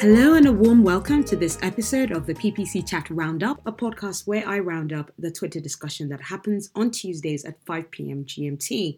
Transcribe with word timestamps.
Hello 0.00 0.32
and 0.32 0.46
a 0.46 0.52
warm 0.52 0.82
welcome 0.82 1.22
to 1.24 1.36
this 1.36 1.58
episode 1.60 2.10
of 2.10 2.24
the 2.24 2.32
PPC 2.32 2.88
Chat 2.88 3.10
Roundup, 3.10 3.60
a 3.66 3.70
podcast 3.70 4.26
where 4.26 4.48
I 4.48 4.58
round 4.58 4.94
up 4.94 5.12
the 5.18 5.30
Twitter 5.30 5.60
discussion 5.60 6.08
that 6.08 6.22
happens 6.22 6.70
on 6.74 6.90
Tuesdays 6.90 7.44
at 7.44 7.62
5 7.66 7.90
p.m. 7.90 8.24
GMT. 8.24 8.96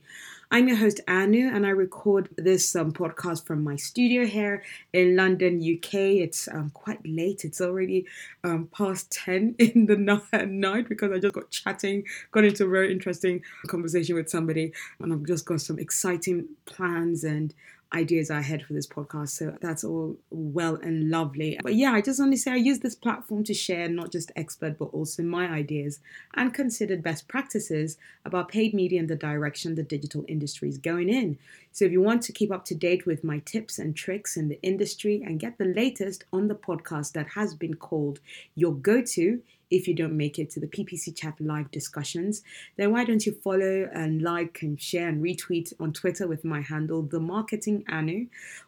I'm 0.53 0.69
your 0.69 0.77
host 0.77 1.01
Anu, 1.09 1.49
and 1.53 1.67
I 1.67 1.71
record 1.71 2.29
this 2.37 2.77
um, 2.77 2.93
podcast 2.93 3.45
from 3.47 3.65
my 3.65 3.75
studio 3.75 4.27
here 4.27 4.63
in 4.93 5.17
London, 5.17 5.59
UK. 5.59 5.95
It's 6.23 6.47
um, 6.47 6.71
quite 6.73 7.01
late; 7.05 7.45
it's 7.45 7.61
already 7.61 8.07
um, 8.45 8.69
past 8.73 9.11
ten 9.11 9.57
in 9.59 9.87
the 9.87 9.97
night 9.97 10.89
because 10.89 11.11
I 11.11 11.19
just 11.19 11.35
got 11.35 11.51
chatting, 11.51 12.05
got 12.31 12.45
into 12.45 12.65
a 12.65 12.69
very 12.69 12.93
interesting 12.93 13.43
conversation 13.67 14.15
with 14.15 14.31
somebody, 14.31 14.73
and 15.01 15.13
I've 15.13 15.25
just 15.25 15.47
got 15.47 15.63
some 15.63 15.81
exciting 15.81 16.47
plans 16.67 17.25
and 17.25 17.53
ideas 17.95 18.31
I 18.31 18.41
had 18.41 18.63
for 18.63 18.73
this 18.73 18.87
podcast. 18.87 19.31
So 19.31 19.57
that's 19.61 19.85
all 19.85 20.17
well 20.31 20.77
and 20.77 21.11
lovely. 21.11 21.59
But 21.63 21.75
yeah, 21.75 21.93
I 21.93 22.01
just 22.01 22.19
want 22.19 22.33
to 22.33 22.39
say 22.39 22.53
I 22.53 22.57
use 22.57 22.81
this 22.81 22.95
platform 22.95 23.45
to 23.45 23.55
share 23.55 23.89
not 23.89 24.13
just 24.13 24.33
expert, 24.37 24.79
but 24.79 24.87
also 24.87 25.23
my 25.23 25.49
ideas 25.49 26.01
and 26.35 26.55
considered 26.55 27.03
best 27.03 27.29
practices 27.29 27.99
about 28.25 28.49
paid 28.49 28.75
media 28.75 29.01
and 29.01 29.09
the 29.09 29.17
direction 29.17 29.75
the 29.75 29.83
digital 29.83 30.25
industry 30.29 30.69
is 30.69 30.79
going 30.79 31.09
in. 31.09 31.39
So 31.73 31.85
if 31.85 31.93
you 31.93 32.03
want 32.03 32.23
to 32.23 32.33
keep 32.33 32.53
up 32.53 32.65
to 32.67 32.75
date 32.75 33.07
with 33.07 33.25
my 33.25 33.39
tips 33.41 33.79
and 33.79 33.97
tricks 33.97 34.37
in 34.37 34.49
the 34.49 34.61
industry 34.63 35.23
and 35.25 35.41
get 35.41 35.59
the 35.59 35.65
latest 35.65 36.25
on 36.33 36.49
the 36.49 36.55
podcast 36.55 37.13
that 37.13 37.29
has 37.29 37.55
been 37.55 37.75
called 37.75 38.21
your 38.55 38.75
go 38.75 39.03
to, 39.03 39.43
if 39.73 39.89
you 39.89 39.95
don't 39.95 40.17
make 40.17 40.39
it 40.39 40.51
to 40.51 40.61
the 40.61 40.67
PPC 40.67 41.17
Chat 41.17 41.41
live 41.41 41.71
discussions, 41.71 42.43
then 42.77 42.93
why 42.93 43.05
don't 43.05 43.25
you 43.25 43.33
follow 43.33 43.89
and 43.95 44.21
like 44.21 44.59
and 44.61 44.79
share 44.81 45.09
and 45.09 45.25
retweet 45.25 45.73
on 45.81 45.95
Twitter 45.95 46.29
with 46.29 46.45
my 46.45 46.61
handle, 46.61 47.03
The 47.03 47.19
Marketing 47.19 47.83
Anu, 47.89 48.27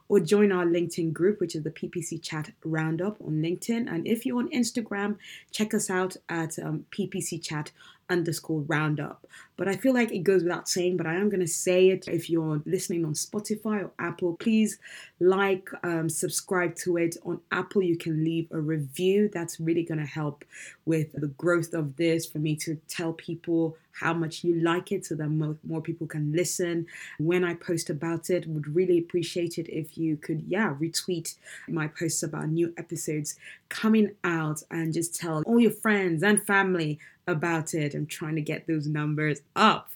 or 0.09 0.19
join 0.21 0.51
our 0.51 0.65
LinkedIn 0.65 1.13
group, 1.13 1.41
which 1.41 1.55
is 1.55 1.63
the 1.63 1.71
PPC 1.71 2.23
Chat 2.23 2.53
Roundup 2.65 3.21
on 3.21 3.43
LinkedIn. 3.43 3.87
And 3.93 4.07
if 4.07 4.25
you're 4.25 4.39
on 4.39 4.49
Instagram, 4.49 5.19
check 5.51 5.75
us 5.75 5.91
out 5.91 6.17
at 6.31 6.59
um, 6.59 6.87
PPC 6.91 7.43
Chat 7.43 7.71
underscore 8.11 8.61
roundup. 8.63 9.27
But 9.57 9.69
I 9.69 9.77
feel 9.77 9.95
like 9.95 10.13
it 10.13 10.21
goes 10.21 10.43
without 10.43 10.69
saying, 10.69 10.97
but 10.97 11.07
I 11.07 11.15
am 11.15 11.29
going 11.29 11.41
to 11.41 11.47
say 11.47 11.89
it. 11.91 12.09
If 12.09 12.29
you're 12.29 12.61
listening 12.67 13.05
on 13.05 13.13
Spotify 13.13 13.85
or 13.85 13.93
Apple, 13.99 14.37
please 14.37 14.79
like, 15.21 15.69
um, 15.83 16.09
subscribe 16.09 16.75
to 16.77 16.97
it. 16.97 17.17
On 17.25 17.41
Apple, 17.53 17.83
you 17.83 17.97
can 17.97 18.25
leave 18.25 18.49
a 18.51 18.61
review. 18.61 19.31
That's 19.33 19.61
really 19.61 19.85
going 19.85 20.01
to 20.01 20.07
help 20.07 20.45
with 20.85 21.13
the 21.13 21.29
growth 21.29 21.73
of 21.73 21.97
this 21.97 22.27
for 22.27 22.39
me 22.39 22.57
to 22.57 22.77
tell 22.89 23.13
people 23.13 23.77
how 24.01 24.13
much 24.13 24.43
you 24.43 24.57
like 24.57 24.91
it 24.91 25.07
so 25.07 25.15
that 25.15 25.29
more, 25.29 25.57
more 25.65 25.81
people 25.81 26.07
can 26.07 26.33
listen. 26.33 26.87
When 27.19 27.45
I 27.45 27.55
post 27.55 27.91
about 27.91 28.29
it, 28.29 28.47
would 28.49 28.75
really 28.75 28.99
appreciate 28.99 29.57
it 29.57 29.69
if 29.69 29.97
you 29.97 30.17
could, 30.17 30.43
yeah, 30.49 30.75
retweet 30.81 31.37
my 31.69 31.87
posts 31.87 32.23
about 32.23 32.49
new 32.49 32.75
episodes 32.77 33.37
coming 33.69 34.11
out 34.25 34.63
and 34.71 34.93
just 34.93 35.15
tell 35.15 35.43
all 35.47 35.61
your 35.61 35.71
friends 35.71 36.23
and 36.23 36.45
family 36.45 36.99
about 37.27 37.75
it. 37.75 37.95
I'm 37.95 38.07
trying 38.07 38.37
to 38.37 38.43
get 38.43 38.67
those 38.67 38.87
numbers 38.87 39.41
up. 39.57 39.91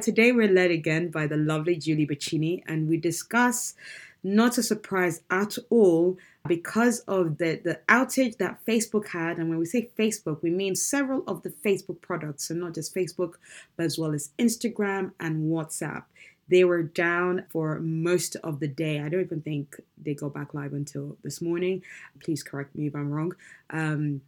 Today, 0.00 0.32
we're 0.32 0.52
led 0.52 0.70
again 0.70 1.10
by 1.10 1.26
the 1.26 1.36
lovely 1.36 1.76
Julie 1.76 2.06
Bacchini, 2.06 2.62
and 2.66 2.88
we 2.88 2.96
discuss 2.96 3.74
not 4.22 4.58
a 4.58 4.62
surprise 4.62 5.22
at 5.30 5.56
all 5.70 6.18
because 6.46 7.00
of 7.00 7.38
the, 7.38 7.60
the 7.62 7.80
outage 7.88 8.38
that 8.38 8.64
Facebook 8.66 9.08
had. 9.08 9.38
And 9.38 9.48
when 9.48 9.58
we 9.58 9.66
say 9.66 9.90
Facebook, 9.98 10.42
we 10.42 10.50
mean 10.50 10.74
several 10.74 11.22
of 11.26 11.42
the 11.42 11.50
Facebook 11.50 12.00
products, 12.00 12.48
so 12.48 12.54
not 12.54 12.74
just 12.74 12.94
Facebook, 12.94 13.34
but 13.76 13.86
as 13.86 13.98
well 13.98 14.14
as 14.14 14.30
Instagram 14.38 15.12
and 15.20 15.52
WhatsApp. 15.52 16.04
They 16.48 16.64
were 16.64 16.82
down 16.82 17.44
for 17.50 17.78
most 17.78 18.36
of 18.36 18.58
the 18.60 18.68
day. 18.68 19.00
I 19.00 19.08
don't 19.08 19.20
even 19.20 19.42
think 19.42 19.80
they 20.02 20.14
go 20.14 20.30
back 20.30 20.54
live 20.54 20.72
until 20.72 21.18
this 21.22 21.42
morning. 21.42 21.82
Please 22.24 22.42
correct 22.42 22.74
me 22.74 22.86
if 22.86 22.94
I'm 22.94 23.10
wrong. 23.10 23.34
Um, 23.68 24.22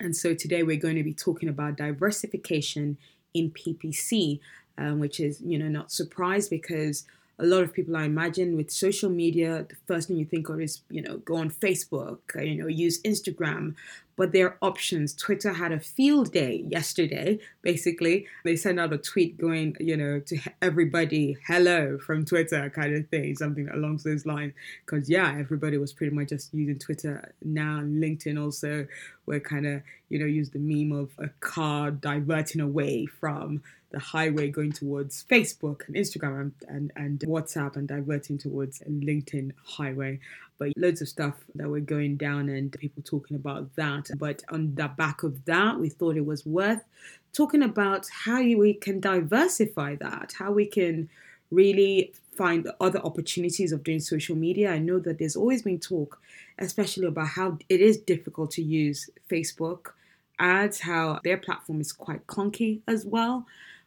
and 0.00 0.16
so 0.16 0.34
today 0.34 0.62
we're 0.62 0.78
going 0.78 0.96
to 0.96 1.02
be 1.02 1.14
talking 1.14 1.48
about 1.48 1.76
diversification 1.76 2.96
in 3.34 3.50
PPC, 3.50 4.40
um, 4.78 4.98
which 4.98 5.20
is, 5.20 5.40
you 5.42 5.58
know, 5.58 5.68
not 5.68 5.92
surprised 5.92 6.50
because 6.50 7.04
a 7.40 7.46
lot 7.46 7.62
of 7.62 7.72
people, 7.72 7.96
I 7.96 8.04
imagine, 8.04 8.56
with 8.56 8.70
social 8.70 9.08
media, 9.08 9.66
the 9.68 9.76
first 9.86 10.08
thing 10.08 10.18
you 10.18 10.26
think 10.26 10.48
of 10.48 10.60
is, 10.60 10.82
you 10.90 11.00
know, 11.00 11.16
go 11.18 11.36
on 11.36 11.50
Facebook, 11.50 12.18
uh, 12.36 12.42
you 12.42 12.54
know, 12.54 12.68
use 12.68 13.00
Instagram. 13.02 13.74
But 14.16 14.32
there 14.32 14.48
are 14.48 14.58
options. 14.60 15.14
Twitter 15.14 15.54
had 15.54 15.72
a 15.72 15.80
field 15.80 16.30
day 16.32 16.66
yesterday, 16.68 17.38
basically. 17.62 18.26
They 18.44 18.56
sent 18.56 18.78
out 18.78 18.92
a 18.92 18.98
tweet 18.98 19.38
going, 19.38 19.76
you 19.80 19.96
know, 19.96 20.20
to 20.20 20.38
everybody, 20.60 21.38
hello 21.46 21.96
from 21.96 22.26
Twitter, 22.26 22.68
kind 22.68 22.94
of 22.94 23.08
thing, 23.08 23.34
something 23.34 23.70
along 23.70 24.00
those 24.04 24.26
lines. 24.26 24.52
Because, 24.84 25.08
yeah, 25.08 25.34
everybody 25.38 25.78
was 25.78 25.94
pretty 25.94 26.14
much 26.14 26.28
just 26.28 26.52
using 26.52 26.78
Twitter 26.78 27.32
now. 27.42 27.80
LinkedIn 27.80 28.38
also, 28.38 28.86
where 29.24 29.40
kind 29.40 29.66
of, 29.66 29.80
you 30.10 30.18
know, 30.18 30.26
use 30.26 30.50
the 30.50 30.58
meme 30.58 30.92
of 30.92 31.10
a 31.18 31.28
car 31.40 31.90
diverting 31.90 32.60
away 32.60 33.06
from 33.06 33.62
the 33.90 33.98
highway 33.98 34.48
going 34.48 34.72
towards 34.72 35.24
Facebook 35.24 35.86
and 35.86 35.96
Instagram 35.96 36.40
and, 36.40 36.52
and, 36.68 36.92
and 36.96 37.18
WhatsApp 37.20 37.76
and 37.76 37.88
diverting 37.88 38.38
towards 38.38 38.80
LinkedIn 38.80 39.52
highway. 39.64 40.20
But 40.58 40.72
loads 40.76 41.00
of 41.00 41.08
stuff 41.08 41.34
that 41.54 41.68
were 41.68 41.80
going 41.80 42.16
down 42.16 42.48
and 42.48 42.70
people 42.78 43.02
talking 43.02 43.36
about 43.36 43.74
that. 43.76 44.10
But 44.16 44.44
on 44.50 44.74
the 44.74 44.88
back 44.88 45.22
of 45.22 45.44
that, 45.46 45.78
we 45.78 45.88
thought 45.88 46.16
it 46.16 46.26
was 46.26 46.46
worth 46.46 46.84
talking 47.32 47.62
about 47.62 48.06
how 48.24 48.42
we 48.42 48.74
can 48.74 49.00
diversify 49.00 49.96
that, 49.96 50.34
how 50.38 50.52
we 50.52 50.66
can 50.66 51.08
really 51.50 52.12
find 52.36 52.70
other 52.80 53.00
opportunities 53.00 53.72
of 53.72 53.82
doing 53.82 54.00
social 54.00 54.36
media. 54.36 54.70
I 54.70 54.78
know 54.78 54.98
that 55.00 55.18
there's 55.18 55.36
always 55.36 55.62
been 55.62 55.80
talk, 55.80 56.20
especially 56.58 57.06
about 57.06 57.28
how 57.28 57.58
it 57.68 57.80
is 57.80 57.96
difficult 57.96 58.52
to 58.52 58.62
use 58.62 59.10
Facebook 59.28 59.92
ads, 60.38 60.80
how 60.80 61.20
their 61.24 61.36
platform 61.36 61.80
is 61.80 61.92
quite 61.92 62.26
clunky 62.26 62.80
as 62.86 63.04
well 63.04 63.46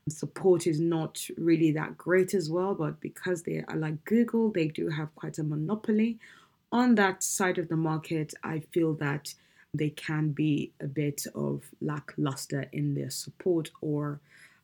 support 0.09 0.67
is 0.67 0.79
not 0.79 1.19
really 1.37 1.71
that 1.71 1.97
great 1.97 2.33
as 2.33 2.49
well, 2.49 2.75
but 2.75 2.99
because 2.99 3.43
they 3.43 3.63
are 3.67 3.75
like 3.75 4.03
Google, 4.05 4.51
they 4.51 4.67
do 4.67 4.89
have 4.89 5.13
quite 5.15 5.37
a 5.37 5.43
monopoly 5.43 6.17
on 6.71 6.95
that 6.95 7.23
side 7.23 7.57
of 7.57 7.69
the 7.69 7.77
market. 7.77 8.33
I 8.43 8.59
feel 8.71 8.93
that 8.95 9.33
they 9.73 9.89
can 9.89 10.29
be 10.29 10.71
a 10.79 10.87
bit 10.87 11.25
of 11.33 11.63
lackluster 11.81 12.67
in 12.71 12.93
their 12.95 13.09
support 13.09 13.71
or 13.81 14.19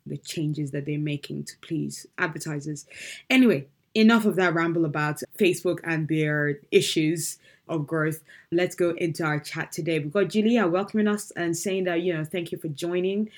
the 0.05 0.17
changes 0.17 0.71
that 0.71 0.85
they're 0.85 0.99
making 0.99 1.43
to 1.45 1.57
please 1.61 2.05
advertisers. 2.17 2.85
Anyway, 3.29 3.67
enough 3.95 4.25
of 4.25 4.35
that 4.35 4.53
ramble 4.53 4.85
about 4.85 5.21
Facebook 5.37 5.79
and 5.83 6.07
their 6.07 6.59
issues 6.71 7.37
of 7.67 7.87
growth. 7.87 8.23
Let's 8.51 8.75
go 8.75 8.91
into 8.91 9.23
our 9.23 9.39
chat 9.39 9.71
today. 9.71 9.99
We've 9.99 10.11
got 10.11 10.29
Julia 10.29 10.67
welcoming 10.67 11.07
us 11.07 11.31
and 11.31 11.55
saying 11.55 11.83
that, 11.85 12.01
you 12.01 12.13
know, 12.13 12.25
thank 12.25 12.51
you 12.51 12.57
for 12.57 12.67
joining 12.67 13.29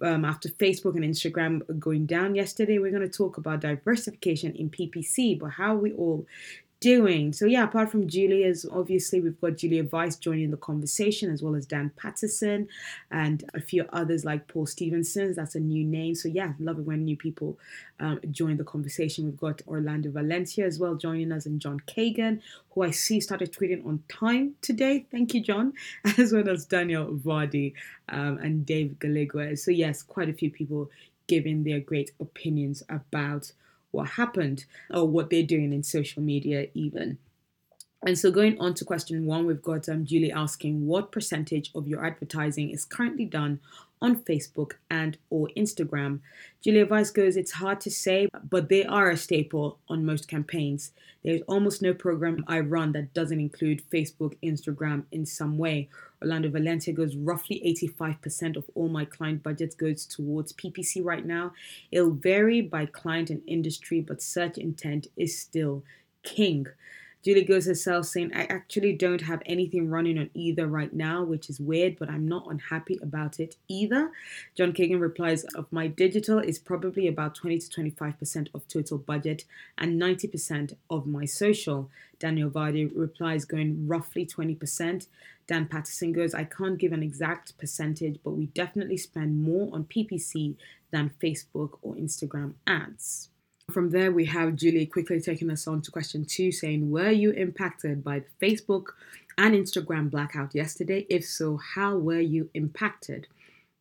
um, 0.00 0.24
after 0.24 0.48
Facebook 0.48 0.94
and 0.96 1.04
Instagram 1.04 1.78
going 1.78 2.06
down 2.06 2.34
yesterday, 2.34 2.78
we're 2.78 2.90
going 2.90 3.08
to 3.08 3.08
talk 3.08 3.38
about 3.38 3.60
diversification 3.60 4.54
in 4.54 4.70
PPC, 4.70 5.38
but 5.38 5.50
how 5.52 5.74
we 5.74 5.92
all 5.92 6.26
doing. 6.86 7.32
So 7.32 7.46
yeah, 7.46 7.64
apart 7.64 7.90
from 7.90 8.06
Julia's, 8.06 8.64
obviously 8.70 9.20
we've 9.20 9.40
got 9.40 9.56
Julia 9.56 9.82
Weiss 9.90 10.14
joining 10.14 10.52
the 10.52 10.56
conversation 10.56 11.32
as 11.32 11.42
well 11.42 11.56
as 11.56 11.66
Dan 11.66 11.90
Patterson 11.96 12.68
and 13.10 13.42
a 13.54 13.60
few 13.60 13.86
others 13.92 14.24
like 14.24 14.46
Paul 14.46 14.66
Stevenson. 14.66 15.34
That's 15.34 15.56
a 15.56 15.60
new 15.60 15.84
name. 15.84 16.14
So 16.14 16.28
yeah, 16.28 16.52
love 16.60 16.78
it 16.78 16.82
when 16.82 17.04
new 17.04 17.16
people 17.16 17.58
um, 17.98 18.20
join 18.30 18.56
the 18.56 18.62
conversation. 18.62 19.24
We've 19.24 19.36
got 19.36 19.62
Orlando 19.66 20.12
Valencia 20.12 20.64
as 20.64 20.78
well 20.78 20.94
joining 20.94 21.32
us 21.32 21.44
and 21.44 21.60
John 21.60 21.80
Kagan, 21.88 22.40
who 22.70 22.84
I 22.84 22.92
see 22.92 23.20
started 23.20 23.52
tweeting 23.52 23.84
on 23.84 24.04
time 24.08 24.54
today. 24.62 25.06
Thank 25.10 25.34
you, 25.34 25.40
John, 25.40 25.72
as 26.18 26.32
well 26.32 26.48
as 26.48 26.66
Daniel 26.66 27.06
Vardy 27.06 27.72
um, 28.10 28.38
and 28.38 28.64
Dave 28.64 28.94
Galigua. 29.00 29.58
So 29.58 29.72
yes, 29.72 30.04
quite 30.04 30.28
a 30.28 30.34
few 30.34 30.52
people 30.52 30.88
giving 31.26 31.64
their 31.64 31.80
great 31.80 32.12
opinions 32.20 32.84
about 32.88 33.50
what 33.96 34.10
happened 34.10 34.66
or 34.90 35.08
what 35.08 35.30
they're 35.30 35.42
doing 35.42 35.72
in 35.72 35.82
social 35.82 36.22
media, 36.22 36.66
even. 36.74 37.18
And 38.06 38.16
so, 38.16 38.30
going 38.30 38.56
on 38.60 38.74
to 38.74 38.84
question 38.84 39.26
one, 39.26 39.46
we've 39.46 39.60
got 39.60 39.88
um, 39.88 40.04
Julie 40.04 40.30
asking 40.30 40.86
what 40.86 41.10
percentage 41.10 41.72
of 41.74 41.88
your 41.88 42.06
advertising 42.06 42.70
is 42.70 42.84
currently 42.84 43.24
done 43.24 43.58
on 44.00 44.22
Facebook 44.22 44.74
and 44.88 45.18
or 45.28 45.50
Instagram. 45.56 46.20
Julia 46.62 46.86
Weiss 46.86 47.10
goes, 47.10 47.36
it's 47.36 47.50
hard 47.50 47.80
to 47.80 47.90
say, 47.90 48.28
but 48.48 48.68
they 48.68 48.84
are 48.84 49.10
a 49.10 49.16
staple 49.16 49.80
on 49.88 50.04
most 50.04 50.28
campaigns. 50.28 50.92
There's 51.24 51.40
almost 51.48 51.82
no 51.82 51.92
program 51.94 52.44
I 52.46 52.60
run 52.60 52.92
that 52.92 53.12
doesn't 53.12 53.40
include 53.40 53.82
Facebook, 53.90 54.36
Instagram 54.40 55.02
in 55.10 55.26
some 55.26 55.58
way. 55.58 55.88
Orlando 56.22 56.48
Valencia 56.48 56.92
goes, 56.92 57.16
roughly 57.16 57.60
85% 57.82 58.56
of 58.56 58.70
all 58.76 58.88
my 58.88 59.04
client 59.04 59.42
budgets 59.42 59.74
goes 59.74 60.06
towards 60.06 60.52
PPC 60.52 61.04
right 61.04 61.26
now. 61.26 61.54
It'll 61.90 62.12
vary 62.12 62.60
by 62.60 62.86
client 62.86 63.30
and 63.30 63.42
industry, 63.48 64.00
but 64.00 64.22
search 64.22 64.58
intent 64.58 65.08
is 65.16 65.36
still 65.36 65.82
king. 66.22 66.68
Julie 67.26 67.42
goes 67.42 67.66
herself 67.66 68.06
saying, 68.06 68.30
I 68.36 68.44
actually 68.44 68.92
don't 68.92 69.22
have 69.22 69.42
anything 69.46 69.90
running 69.90 70.16
on 70.16 70.30
either 70.32 70.68
right 70.68 70.92
now, 70.92 71.24
which 71.24 71.50
is 71.50 71.58
weird, 71.58 71.98
but 71.98 72.08
I'm 72.08 72.28
not 72.28 72.46
unhappy 72.48 73.00
about 73.02 73.40
it 73.40 73.56
either. 73.66 74.12
John 74.54 74.72
Kagan 74.72 75.00
replies, 75.00 75.42
Of 75.42 75.66
my 75.72 75.88
digital 75.88 76.38
is 76.38 76.60
probably 76.60 77.08
about 77.08 77.34
20 77.34 77.58
to 77.58 77.80
25% 77.80 78.46
of 78.54 78.68
total 78.68 78.98
budget 78.98 79.44
and 79.76 80.00
90% 80.00 80.76
of 80.88 81.08
my 81.08 81.24
social. 81.24 81.90
Daniel 82.20 82.48
Vardy 82.48 82.88
replies, 82.94 83.44
going 83.44 83.88
roughly 83.88 84.24
20%. 84.24 85.08
Dan 85.48 85.66
Patterson 85.66 86.12
goes, 86.12 86.32
I 86.32 86.44
can't 86.44 86.78
give 86.78 86.92
an 86.92 87.02
exact 87.02 87.58
percentage, 87.58 88.20
but 88.22 88.34
we 88.34 88.46
definitely 88.46 88.98
spend 88.98 89.42
more 89.42 89.74
on 89.74 89.86
PPC 89.86 90.54
than 90.92 91.10
Facebook 91.20 91.78
or 91.82 91.96
Instagram 91.96 92.54
ads. 92.68 93.30
From 93.72 93.90
there, 93.90 94.12
we 94.12 94.26
have 94.26 94.54
Julie 94.54 94.86
quickly 94.86 95.20
taking 95.20 95.50
us 95.50 95.66
on 95.66 95.82
to 95.82 95.90
question 95.90 96.24
two, 96.24 96.52
saying, 96.52 96.88
Were 96.90 97.10
you 97.10 97.32
impacted 97.32 98.04
by 98.04 98.20
the 98.20 98.46
Facebook 98.46 98.90
and 99.36 99.54
Instagram 99.54 100.08
blackout 100.08 100.54
yesterday? 100.54 101.04
If 101.10 101.24
so, 101.24 101.56
how 101.56 101.96
were 101.96 102.20
you 102.20 102.48
impacted? 102.54 103.26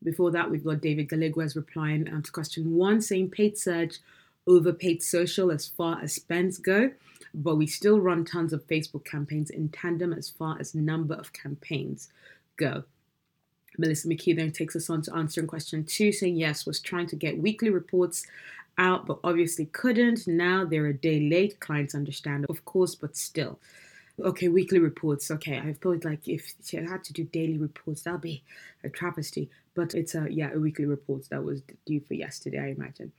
Before 0.04 0.32
that, 0.32 0.50
we've 0.50 0.64
got 0.64 0.82
David 0.82 1.08
Galiguez 1.08 1.56
replying 1.56 2.12
um, 2.12 2.24
to 2.24 2.32
question 2.32 2.76
one, 2.76 3.00
saying 3.00 3.30
paid 3.30 3.60
search 3.60 3.98
over 4.48 4.74
paid 4.74 5.04
social 5.04 5.52
as 5.52 5.68
far 5.68 6.02
as 6.02 6.14
spends 6.14 6.58
go, 6.58 6.92
but 7.34 7.56
we 7.56 7.68
still 7.68 8.00
run 8.00 8.26
tons 8.26 8.54
of 8.54 8.68
Facebook 8.68 9.06
campaigns 9.06 9.52
in 9.52 9.70
tandem 9.70 10.14
as 10.14 10.30
far 10.30 10.58
as 10.60 10.74
number 10.74 11.14
of 11.14 11.31
campaigns 11.31 12.10
go. 12.58 12.84
Melissa 13.78 14.08
McKee 14.08 14.36
then 14.36 14.52
takes 14.52 14.76
us 14.76 14.90
on 14.90 15.02
to 15.04 15.16
answering 15.16 15.48
question 15.48 15.84
two, 15.84 16.12
saying 16.12 16.38
yes, 16.38 16.66
was 16.66 16.80
trying 16.80 17.08
to 17.08 17.16
get 17.16 17.38
weekly 17.38 17.70
reports 17.70 18.26
out, 18.77 19.06
but 19.06 19.19
obviously 19.24 19.66
couldn't. 19.66 20.27
Now 20.27 20.66
they're 20.66 20.88
a 20.88 20.94
day 20.94 21.19
late. 21.30 21.60
Clients 21.60 21.95
understand, 21.95 22.45
of 22.50 22.66
course, 22.66 22.95
but 22.95 23.16
still. 23.16 23.60
Okay, 24.19 24.48
weekly 24.48 24.80
reports. 24.80 25.30
Okay, 25.30 25.60
I 25.60 25.74
thought 25.74 26.06
like 26.06 26.27
if 26.27 26.54
she 26.63 26.77
had 26.77 27.04
to 27.06 27.13
do 27.13 27.24
daily 27.25 27.57
reports, 27.57 28.04
that'd 28.04 28.22
be 28.22 28.44
a 28.83 28.89
travesty. 28.89 29.50
But 29.74 29.94
it's 29.94 30.16
a 30.16 30.27
yeah, 30.31 30.51
a 30.54 30.60
weekly 30.60 30.86
report 30.86 31.30
that 31.30 31.44
was 31.44 31.62
due 31.86 32.00
for 32.00 32.13
yesterday, 32.13 32.60
I 32.60 32.68
imagine. 32.68 33.12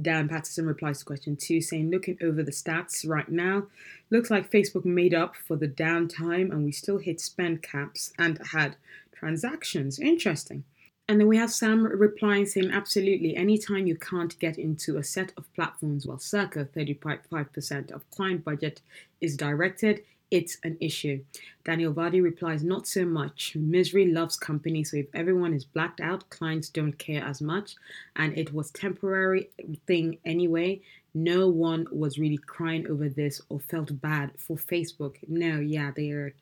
Dan 0.00 0.28
Patterson 0.28 0.66
replies 0.66 0.98
to 0.98 1.04
question 1.04 1.36
two, 1.36 1.60
saying, 1.60 1.90
Looking 1.90 2.18
over 2.22 2.42
the 2.42 2.50
stats 2.50 3.08
right 3.08 3.28
now, 3.28 3.68
looks 4.10 4.30
like 4.30 4.50
Facebook 4.50 4.84
made 4.84 5.14
up 5.14 5.36
for 5.36 5.56
the 5.56 5.68
downtime 5.68 6.50
and 6.50 6.64
we 6.64 6.72
still 6.72 6.98
hit 6.98 7.20
spend 7.20 7.62
caps 7.62 8.12
and 8.18 8.38
had 8.52 8.76
transactions. 9.14 9.98
Interesting. 10.00 10.64
And 11.06 11.20
then 11.20 11.28
we 11.28 11.36
have 11.36 11.52
Sam 11.52 11.84
replying 11.84 12.46
saying, 12.46 12.70
absolutely, 12.70 13.36
anytime 13.36 13.86
you 13.86 13.96
can't 13.96 14.38
get 14.38 14.56
into 14.56 14.96
a 14.96 15.04
set 15.04 15.32
of 15.36 15.52
platforms, 15.52 16.06
well, 16.06 16.18
circa 16.18 16.64
35% 16.64 17.90
of 17.90 18.10
client 18.10 18.42
budget 18.42 18.80
is 19.20 19.36
directed, 19.36 20.02
it's 20.30 20.56
an 20.64 20.78
issue. 20.80 21.22
Daniel 21.64 21.92
Vardy 21.92 22.22
replies, 22.22 22.64
not 22.64 22.86
so 22.86 23.04
much. 23.04 23.54
Misery 23.54 24.06
loves 24.10 24.36
company, 24.36 24.82
so 24.82 24.96
if 24.96 25.06
everyone 25.14 25.52
is 25.52 25.64
blacked 25.64 26.00
out, 26.00 26.28
clients 26.30 26.70
don't 26.70 26.98
care 26.98 27.22
as 27.22 27.42
much. 27.42 27.76
And 28.16 28.36
it 28.36 28.54
was 28.54 28.70
temporary 28.70 29.50
thing 29.86 30.18
anyway. 30.24 30.80
No 31.12 31.48
one 31.48 31.86
was 31.92 32.18
really 32.18 32.38
crying 32.38 32.86
over 32.88 33.08
this 33.10 33.42
or 33.50 33.60
felt 33.60 34.00
bad 34.00 34.32
for 34.38 34.56
Facebook. 34.56 35.16
No, 35.28 35.60
yeah, 35.60 35.92
they 35.94 36.10
are 36.10 36.34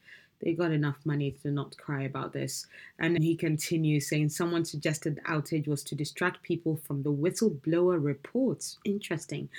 they 0.43 0.53
got 0.53 0.73
enough 0.73 0.97
money 1.05 1.37
to 1.43 1.50
not 1.50 1.77
cry 1.77 2.03
about 2.03 2.33
this. 2.33 2.67
And 2.99 3.23
he 3.23 3.37
continues 3.37 4.09
saying 4.09 4.31
someone 4.31 4.65
suggested 4.65 5.17
the 5.17 5.21
outage 5.23 5.69
was 5.69 5.83
to 5.85 5.94
distract 5.94 6.43
people 6.43 6.81
from 6.85 7.03
the 7.03 7.12
whistleblower 7.12 8.03
reports. 8.03 8.79
Interesting. 8.85 9.49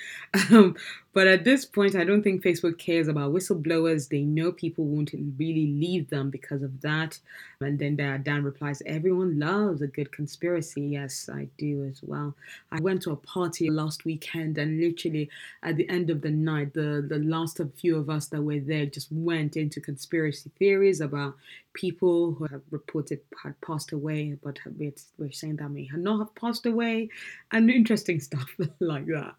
Um, 0.50 0.76
but 1.14 1.28
at 1.28 1.44
this 1.44 1.64
point, 1.64 1.94
I 1.94 2.04
don't 2.04 2.22
think 2.22 2.42
Facebook 2.42 2.76
cares 2.76 3.06
about 3.06 3.32
whistleblowers. 3.32 4.08
They 4.08 4.22
know 4.22 4.50
people 4.50 4.84
won't 4.84 5.12
really 5.12 5.66
leave 5.68 6.10
them 6.10 6.28
because 6.28 6.62
of 6.62 6.80
that. 6.80 7.18
And 7.60 7.78
then 7.78 7.96
Dan 7.96 8.42
replies, 8.42 8.82
Everyone 8.84 9.38
loves 9.38 9.80
a 9.80 9.86
good 9.86 10.10
conspiracy. 10.10 10.82
Yes, 10.82 11.30
I 11.32 11.48
do 11.56 11.84
as 11.84 12.00
well. 12.02 12.34
I 12.72 12.80
went 12.80 13.02
to 13.02 13.12
a 13.12 13.16
party 13.16 13.70
last 13.70 14.04
weekend, 14.04 14.58
and 14.58 14.80
literally 14.80 15.30
at 15.62 15.76
the 15.76 15.88
end 15.88 16.10
of 16.10 16.20
the 16.20 16.30
night, 16.30 16.74
the, 16.74 17.06
the 17.08 17.20
last 17.20 17.60
few 17.76 17.96
of 17.96 18.10
us 18.10 18.26
that 18.26 18.42
were 18.42 18.58
there 18.58 18.86
just 18.86 19.10
went 19.12 19.56
into 19.56 19.80
conspiracy 19.80 20.50
theories 20.74 21.00
about 21.00 21.36
people 21.72 22.32
who 22.32 22.46
have 22.46 22.62
reported 22.72 23.20
had 23.40 23.54
passed 23.60 23.92
away, 23.92 24.36
but 24.42 24.58
we're 24.76 25.30
saying 25.30 25.56
that 25.56 25.68
may 25.68 25.88
not 25.94 26.18
have 26.18 26.34
passed 26.34 26.66
away, 26.66 27.08
and 27.52 27.70
interesting 27.70 28.18
stuff 28.28 28.48
like 28.80 29.06
that. 29.06 29.34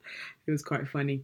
It 0.47 0.51
was 0.51 0.63
quite 0.63 0.87
funny. 0.87 1.23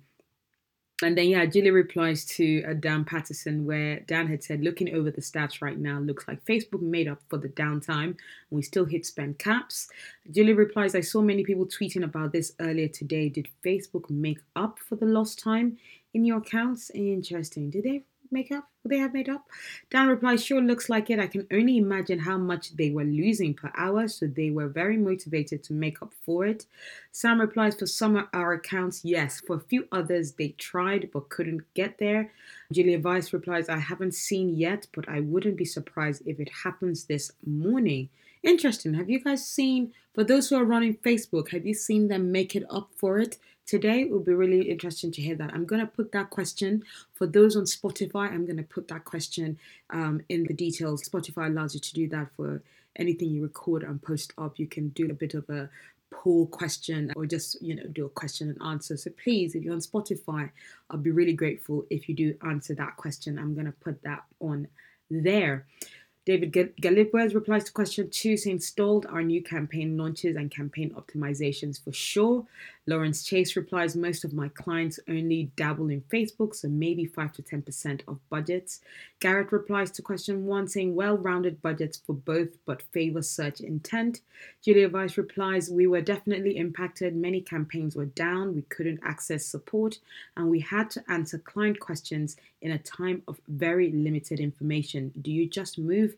And 1.03 1.17
then, 1.17 1.29
yeah, 1.29 1.45
Julie 1.45 1.71
replies 1.71 2.25
to 2.25 2.63
uh, 2.63 2.73
Dan 2.73 3.05
Patterson, 3.05 3.65
where 3.65 4.01
Dan 4.01 4.27
had 4.27 4.43
said, 4.43 4.61
looking 4.61 4.93
over 4.93 5.09
the 5.09 5.21
stats 5.21 5.61
right 5.61 5.79
now, 5.79 5.97
looks 5.97 6.27
like 6.27 6.45
Facebook 6.45 6.81
made 6.81 7.07
up 7.07 7.21
for 7.27 7.37
the 7.39 7.49
downtime 7.49 8.11
and 8.11 8.17
we 8.51 8.61
still 8.61 8.85
hit 8.85 9.05
spend 9.07 9.39
caps. 9.39 9.89
Julie 10.29 10.53
replies, 10.53 10.93
I 10.93 11.01
saw 11.01 11.21
many 11.21 11.43
people 11.43 11.65
tweeting 11.65 12.03
about 12.03 12.33
this 12.33 12.53
earlier 12.59 12.87
today. 12.87 13.29
Did 13.29 13.47
Facebook 13.65 14.11
make 14.11 14.41
up 14.55 14.77
for 14.77 14.95
the 14.95 15.07
lost 15.07 15.39
time 15.39 15.77
in 16.13 16.23
your 16.23 16.37
accounts? 16.37 16.91
Interesting. 16.91 17.71
Did 17.71 17.85
they 17.85 18.03
makeup? 18.31 18.67
Will 18.83 18.89
they 18.89 18.97
have 18.97 19.13
made 19.13 19.29
up? 19.29 19.45
Dan 19.89 20.07
replies, 20.07 20.43
Sure 20.43 20.61
looks 20.61 20.89
like 20.89 21.09
it. 21.09 21.19
I 21.19 21.27
can 21.27 21.47
only 21.51 21.77
imagine 21.77 22.19
how 22.19 22.37
much 22.37 22.75
they 22.75 22.89
were 22.89 23.03
losing 23.03 23.53
per 23.53 23.71
hour, 23.75 24.07
so 24.07 24.27
they 24.27 24.49
were 24.49 24.67
very 24.67 24.97
motivated 24.97 25.63
to 25.63 25.73
make 25.73 26.01
up 26.01 26.13
for 26.23 26.45
it. 26.45 26.65
Sam 27.11 27.39
replies, 27.39 27.75
For 27.75 27.85
some 27.85 28.15
of 28.15 28.27
our 28.33 28.53
accounts, 28.53 29.03
yes. 29.03 29.41
For 29.45 29.57
a 29.57 29.59
few 29.59 29.87
others, 29.91 30.33
they 30.33 30.49
tried 30.57 31.09
but 31.11 31.29
couldn't 31.29 31.73
get 31.73 31.97
there. 31.97 32.31
Julia 32.71 32.99
Weiss 32.99 33.33
replies, 33.33 33.69
I 33.69 33.77
haven't 33.77 34.15
seen 34.15 34.55
yet, 34.55 34.87
but 34.93 35.07
I 35.07 35.19
wouldn't 35.19 35.57
be 35.57 35.65
surprised 35.65 36.23
if 36.25 36.39
it 36.39 36.49
happens 36.63 37.05
this 37.05 37.31
morning. 37.45 38.09
Interesting. 38.43 38.95
Have 38.95 39.09
you 39.09 39.19
guys 39.19 39.45
seen, 39.45 39.93
for 40.15 40.23
those 40.23 40.49
who 40.49 40.55
are 40.55 40.65
running 40.65 40.95
Facebook, 40.95 41.49
have 41.51 41.65
you 41.65 41.75
seen 41.75 42.07
them 42.07 42.31
make 42.31 42.55
it 42.55 42.63
up 42.69 42.89
for 42.95 43.19
it? 43.19 43.37
Today 43.71 44.01
it 44.01 44.11
will 44.11 44.19
be 44.19 44.33
really 44.33 44.69
interesting 44.69 45.13
to 45.13 45.21
hear 45.21 45.37
that. 45.37 45.53
I'm 45.53 45.63
going 45.63 45.79
to 45.79 45.87
put 45.87 46.11
that 46.11 46.29
question 46.29 46.83
for 47.13 47.25
those 47.25 47.55
on 47.55 47.63
Spotify. 47.63 48.29
I'm 48.29 48.45
going 48.45 48.57
to 48.57 48.63
put 48.63 48.89
that 48.89 49.05
question 49.05 49.57
um, 49.91 50.21
in 50.27 50.43
the 50.43 50.53
details. 50.53 51.07
Spotify 51.07 51.47
allows 51.47 51.73
you 51.73 51.79
to 51.79 51.93
do 51.93 52.09
that 52.09 52.27
for 52.35 52.61
anything 52.97 53.29
you 53.29 53.43
record 53.43 53.83
and 53.83 54.01
post 54.01 54.33
up. 54.37 54.59
You 54.59 54.67
can 54.67 54.89
do 54.89 55.09
a 55.09 55.13
bit 55.13 55.35
of 55.35 55.49
a 55.49 55.69
poll 56.11 56.47
question 56.47 57.13
or 57.15 57.25
just 57.25 57.61
you 57.61 57.73
know 57.73 57.83
do 57.93 58.05
a 58.05 58.09
question 58.09 58.49
and 58.49 58.61
answer 58.69 58.97
so 58.97 59.09
please 59.23 59.55
if 59.55 59.63
you're 59.63 59.73
on 59.73 59.79
spotify 59.79 60.49
i'll 60.89 60.97
be 60.97 61.09
really 61.09 61.31
grateful 61.31 61.85
if 61.89 62.09
you 62.09 62.13
do 62.13 62.35
answer 62.45 62.75
that 62.75 62.97
question 62.97 63.39
i'm 63.39 63.53
going 63.53 63.65
to 63.65 63.71
put 63.71 64.03
that 64.03 64.21
on 64.41 64.67
there 65.09 65.65
David 66.23 66.53
Galiguez 66.53 67.33
replies 67.33 67.63
to 67.63 67.71
question 67.71 68.09
two, 68.11 68.37
saying 68.37 68.59
stalled 68.59 69.07
our 69.07 69.23
new 69.23 69.41
campaign 69.41 69.97
launches 69.97 70.35
and 70.35 70.51
campaign 70.51 70.91
optimizations 70.91 71.83
for 71.83 71.91
sure. 71.91 72.45
Lawrence 72.87 73.23
Chase 73.23 73.55
replies, 73.55 73.95
most 73.95 74.23
of 74.23 74.33
my 74.33 74.49
clients 74.49 74.99
only 75.07 75.51
dabble 75.55 75.89
in 75.89 76.01
Facebook, 76.01 76.55
so 76.55 76.67
maybe 76.67 77.05
5 77.05 77.31
to 77.33 77.43
10% 77.43 78.01
of 78.07 78.17
budgets. 78.29 78.81
Garrett 79.19 79.51
replies 79.51 79.91
to 79.91 80.01
question 80.01 80.45
one, 80.45 80.67
saying 80.67 80.95
well 80.95 81.17
rounded 81.17 81.61
budgets 81.61 82.01
for 82.03 82.13
both 82.13 82.49
but 82.65 82.81
favor 82.91 83.21
search 83.21 83.61
intent. 83.61 84.21
Julia 84.63 84.89
Weiss 84.89 85.17
replies, 85.17 85.69
we 85.69 85.85
were 85.85 86.01
definitely 86.01 86.57
impacted. 86.57 87.15
Many 87.15 87.41
campaigns 87.41 87.95
were 87.95 88.05
down, 88.05 88.55
we 88.55 88.63
couldn't 88.63 88.99
access 89.03 89.45
support, 89.45 89.99
and 90.35 90.49
we 90.49 90.59
had 90.59 90.89
to 90.91 91.03
answer 91.07 91.37
client 91.37 91.79
questions 91.79 92.35
in 92.63 92.71
a 92.71 92.79
time 92.79 93.21
of 93.27 93.39
very 93.47 93.91
limited 93.91 94.39
information. 94.39 95.11
Do 95.21 95.31
you 95.31 95.47
just 95.47 95.77
move? 95.77 96.15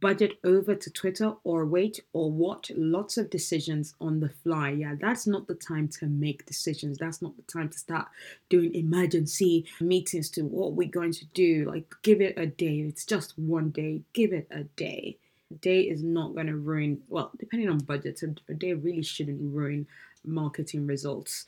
Budget 0.00 0.38
over 0.44 0.74
to 0.74 0.90
Twitter 0.90 1.32
or 1.44 1.64
wait 1.64 2.00
or 2.12 2.30
watch 2.30 2.70
lots 2.76 3.16
of 3.16 3.30
decisions 3.30 3.94
on 4.00 4.20
the 4.20 4.28
fly. 4.28 4.70
Yeah, 4.70 4.94
that's 5.00 5.26
not 5.26 5.46
the 5.46 5.54
time 5.54 5.88
to 6.00 6.06
make 6.06 6.46
decisions. 6.46 6.98
That's 6.98 7.22
not 7.22 7.36
the 7.36 7.50
time 7.50 7.68
to 7.70 7.78
start 7.78 8.08
doing 8.48 8.74
emergency 8.74 9.66
meetings 9.80 10.30
to 10.30 10.42
what 10.42 10.72
we're 10.72 10.88
going 10.88 11.12
to 11.12 11.24
do. 11.26 11.64
Like, 11.66 11.92
give 12.02 12.20
it 12.20 12.38
a 12.38 12.46
day. 12.46 12.80
It's 12.80 13.04
just 13.04 13.38
one 13.38 13.70
day. 13.70 14.02
Give 14.12 14.32
it 14.32 14.46
a 14.50 14.64
day. 14.64 15.16
A 15.50 15.54
day 15.54 15.82
is 15.82 16.02
not 16.02 16.34
going 16.34 16.48
to 16.48 16.56
ruin, 16.56 17.00
well, 17.08 17.30
depending 17.38 17.68
on 17.68 17.78
budget, 17.78 18.22
a 18.48 18.54
day 18.54 18.74
really 18.74 19.02
shouldn't 19.02 19.40
ruin 19.40 19.86
marketing 20.26 20.86
results. 20.86 21.46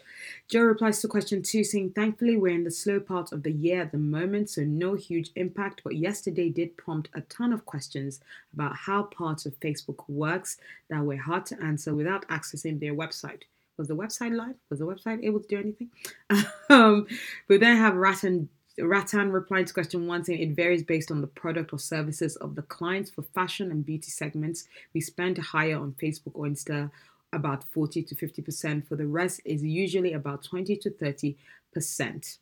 Joe 0.48 0.62
replies 0.62 1.00
to 1.00 1.08
question 1.08 1.42
two, 1.42 1.64
saying, 1.64 1.90
Thankfully, 1.90 2.36
we're 2.36 2.54
in 2.54 2.64
the 2.64 2.70
slow 2.70 3.00
part 3.00 3.32
of 3.32 3.42
the 3.42 3.52
year 3.52 3.82
at 3.82 3.92
the 3.92 3.98
moment, 3.98 4.50
so 4.50 4.62
no 4.62 4.94
huge 4.94 5.30
impact. 5.36 5.82
But 5.84 5.96
yesterday 5.96 6.48
did 6.48 6.76
prompt 6.76 7.08
a 7.14 7.20
ton 7.22 7.52
of 7.52 7.66
questions 7.66 8.20
about 8.52 8.76
how 8.76 9.04
parts 9.04 9.46
of 9.46 9.58
Facebook 9.60 10.08
works 10.08 10.58
that 10.90 11.04
were 11.04 11.16
hard 11.16 11.46
to 11.46 11.62
answer 11.62 11.94
without 11.94 12.26
accessing 12.28 12.80
their 12.80 12.94
website. 12.94 13.42
Was 13.78 13.88
the 13.88 13.96
website 13.96 14.36
live? 14.36 14.56
Was 14.70 14.80
the 14.80 14.86
website 14.86 15.24
able 15.24 15.38
to 15.40 15.48
do 15.48 15.58
anything? 15.58 15.90
um, 16.70 17.06
we 17.46 17.56
then 17.58 17.76
have 17.76 17.94
Ratan. 17.94 18.48
Ratan 18.76 19.32
replied 19.32 19.66
to 19.68 19.74
question 19.74 20.06
one 20.06 20.24
saying 20.24 20.40
it 20.40 20.56
varies 20.56 20.84
based 20.84 21.10
on 21.10 21.20
the 21.20 21.26
product 21.26 21.72
or 21.72 21.78
services 21.78 22.36
of 22.36 22.54
the 22.54 22.62
clients. 22.62 23.10
For 23.10 23.22
fashion 23.22 23.70
and 23.70 23.86
beauty 23.86 24.10
segments, 24.10 24.66
we 24.94 25.00
spend 25.00 25.38
higher 25.38 25.76
on 25.78 25.94
Facebook 26.00 26.32
or 26.34 26.46
Insta 26.46 26.90
about 27.32 27.64
40 27.72 28.02
to 28.02 28.14
50%. 28.14 28.86
For 28.86 28.96
the 28.96 29.06
rest 29.06 29.40
is 29.44 29.62
usually 29.62 30.12
about 30.12 30.42
20 30.44 30.76
to 30.76 30.90
30%. 30.90 32.38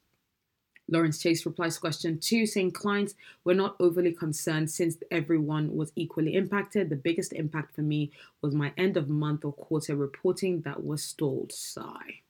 Lawrence 0.88 1.18
Chase 1.18 1.44
replies 1.44 1.74
to 1.74 1.80
question 1.80 2.18
two, 2.18 2.46
saying 2.46 2.70
clients 2.70 3.14
were 3.44 3.54
not 3.54 3.74
overly 3.80 4.12
concerned 4.12 4.70
since 4.70 4.96
everyone 5.10 5.74
was 5.74 5.92
equally 5.96 6.34
impacted. 6.34 6.90
The 6.90 6.96
biggest 6.96 7.32
impact 7.32 7.74
for 7.74 7.82
me 7.82 8.12
was 8.40 8.54
my 8.54 8.72
end 8.76 8.96
of 8.96 9.08
month 9.08 9.44
or 9.44 9.52
quarter 9.52 9.96
reporting 9.96 10.60
that 10.60 10.84
was 10.84 11.02
stalled. 11.02 11.52
Sigh. 11.52 12.20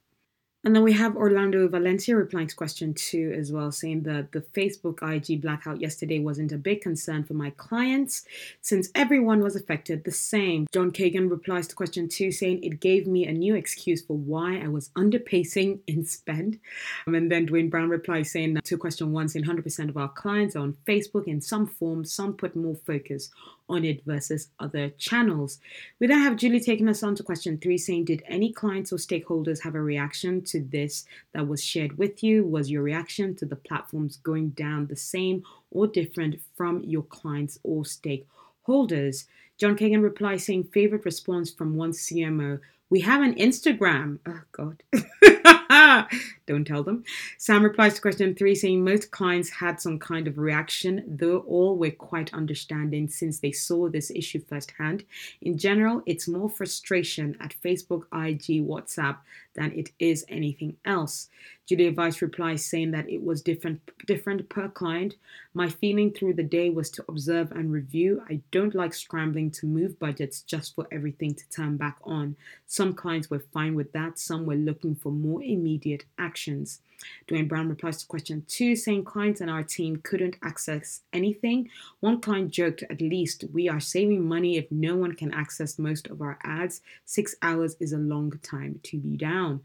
And 0.66 0.74
then 0.74 0.82
we 0.82 0.94
have 0.94 1.16
Orlando 1.16 1.68
Valencia 1.68 2.16
replying 2.16 2.48
to 2.48 2.56
question 2.56 2.92
two 2.92 3.32
as 3.38 3.52
well, 3.52 3.70
saying 3.70 4.02
that 4.02 4.32
the 4.32 4.40
Facebook 4.40 4.98
IG 5.00 5.40
blackout 5.40 5.80
yesterday 5.80 6.18
wasn't 6.18 6.50
a 6.50 6.58
big 6.58 6.80
concern 6.80 7.22
for 7.22 7.34
my 7.34 7.50
clients 7.50 8.24
since 8.62 8.90
everyone 8.92 9.44
was 9.44 9.54
affected 9.54 10.02
the 10.02 10.10
same. 10.10 10.66
John 10.72 10.90
Kagan 10.90 11.30
replies 11.30 11.68
to 11.68 11.76
question 11.76 12.08
two, 12.08 12.32
saying 12.32 12.64
it 12.64 12.80
gave 12.80 13.06
me 13.06 13.26
a 13.26 13.32
new 13.32 13.54
excuse 13.54 14.02
for 14.02 14.16
why 14.16 14.58
I 14.58 14.66
was 14.66 14.88
underpacing 14.96 15.78
in 15.86 16.04
spend. 16.04 16.58
And 17.06 17.30
then 17.30 17.46
Dwayne 17.46 17.70
Brown 17.70 17.88
replies 17.88 18.32
saying 18.32 18.58
to 18.64 18.76
question 18.76 19.12
one, 19.12 19.28
saying 19.28 19.44
100% 19.44 19.88
of 19.88 19.96
our 19.96 20.08
clients 20.08 20.56
are 20.56 20.64
on 20.64 20.76
Facebook 20.84 21.28
in 21.28 21.40
some 21.40 21.68
form, 21.68 22.04
some 22.04 22.32
put 22.32 22.56
more 22.56 22.74
focus 22.74 23.30
on 23.68 23.84
it 23.84 24.04
versus 24.04 24.48
other 24.58 24.90
channels. 24.90 25.58
We 25.98 26.06
then 26.06 26.20
have 26.20 26.36
Julie 26.36 26.60
taking 26.60 26.88
us 26.88 27.02
on 27.02 27.14
to 27.16 27.22
question 27.22 27.58
three, 27.58 27.78
saying, 27.78 28.04
Did 28.04 28.22
any 28.26 28.52
clients 28.52 28.92
or 28.92 28.96
stakeholders 28.96 29.62
have 29.62 29.74
a 29.74 29.80
reaction 29.80 30.42
to 30.44 30.60
this 30.60 31.04
that 31.32 31.48
was 31.48 31.62
shared 31.62 31.98
with 31.98 32.22
you? 32.22 32.44
Was 32.44 32.70
your 32.70 32.82
reaction 32.82 33.34
to 33.36 33.46
the 33.46 33.56
platforms 33.56 34.16
going 34.18 34.50
down 34.50 34.86
the 34.86 34.96
same 34.96 35.42
or 35.70 35.86
different 35.86 36.40
from 36.56 36.82
your 36.84 37.02
clients 37.02 37.58
or 37.62 37.82
stakeholders? 37.82 39.26
John 39.58 39.76
Kagan 39.76 40.02
replies 40.02 40.44
saying, 40.44 40.64
Favorite 40.64 41.04
response 41.04 41.50
from 41.50 41.76
one 41.76 41.92
CMO. 41.92 42.60
We 42.88 43.00
have 43.00 43.22
an 43.22 43.34
Instagram. 43.34 44.18
Oh, 44.26 44.42
God. 44.52 44.82
Don't 46.46 46.64
tell 46.64 46.82
them. 46.82 47.04
Sam 47.38 47.62
replies 47.62 47.94
to 47.94 48.00
question 48.00 48.34
three, 48.34 48.54
saying 48.54 48.84
most 48.84 49.10
clients 49.10 49.50
had 49.50 49.80
some 49.80 49.98
kind 49.98 50.28
of 50.28 50.38
reaction, 50.38 51.04
though 51.06 51.38
all 51.40 51.76
were 51.76 51.90
quite 51.90 52.32
understanding 52.32 53.08
since 53.08 53.40
they 53.40 53.52
saw 53.52 53.88
this 53.88 54.10
issue 54.10 54.40
firsthand. 54.40 55.04
In 55.42 55.58
general, 55.58 56.02
it's 56.06 56.28
more 56.28 56.48
frustration 56.48 57.36
at 57.40 57.54
Facebook, 57.64 58.04
IG, 58.12 58.66
WhatsApp 58.66 59.18
than 59.56 59.72
it 59.72 59.90
is 59.98 60.24
anything 60.28 60.76
else. 60.84 61.28
Julia 61.66 61.90
Vice 61.90 62.22
replies 62.22 62.64
saying 62.64 62.92
that 62.92 63.08
it 63.08 63.22
was 63.22 63.42
different 63.42 63.80
different 64.06 64.48
per 64.48 64.68
client. 64.68 65.16
My 65.52 65.68
feeling 65.68 66.12
through 66.12 66.34
the 66.34 66.44
day 66.44 66.70
was 66.70 66.90
to 66.90 67.04
observe 67.08 67.50
and 67.50 67.72
review. 67.72 68.22
I 68.28 68.40
don't 68.52 68.74
like 68.74 68.94
scrambling 68.94 69.50
to 69.52 69.66
move 69.66 69.98
budgets 69.98 70.42
just 70.42 70.74
for 70.74 70.86
everything 70.92 71.34
to 71.34 71.50
turn 71.50 71.76
back 71.76 71.98
on. 72.04 72.36
Some 72.66 72.94
clients 72.94 73.30
were 73.30 73.44
fine 73.52 73.74
with 73.74 73.92
that, 73.92 74.18
some 74.18 74.46
were 74.46 74.54
looking 74.54 74.94
for 74.94 75.10
more 75.10 75.42
immediate 75.42 76.04
actions. 76.18 76.80
Dwayne 77.28 77.48
Brown 77.48 77.68
replies 77.68 77.98
to 77.98 78.06
question 78.06 78.44
two, 78.48 78.76
saying 78.76 79.04
clients 79.04 79.40
and 79.40 79.50
our 79.50 79.62
team 79.62 79.96
couldn't 79.96 80.36
access 80.42 81.02
anything. 81.12 81.68
One 82.00 82.20
client 82.20 82.50
joked, 82.50 82.84
at 82.88 83.00
least 83.00 83.44
we 83.52 83.68
are 83.68 83.80
saving 83.80 84.26
money 84.26 84.56
if 84.56 84.70
no 84.70 84.96
one 84.96 85.12
can 85.12 85.32
access 85.34 85.78
most 85.78 86.06
of 86.08 86.20
our 86.20 86.38
ads. 86.42 86.80
Six 87.04 87.34
hours 87.42 87.76
is 87.80 87.92
a 87.92 87.98
long 87.98 88.32
time 88.42 88.80
to 88.84 88.98
be 88.98 89.16
down. 89.16 89.60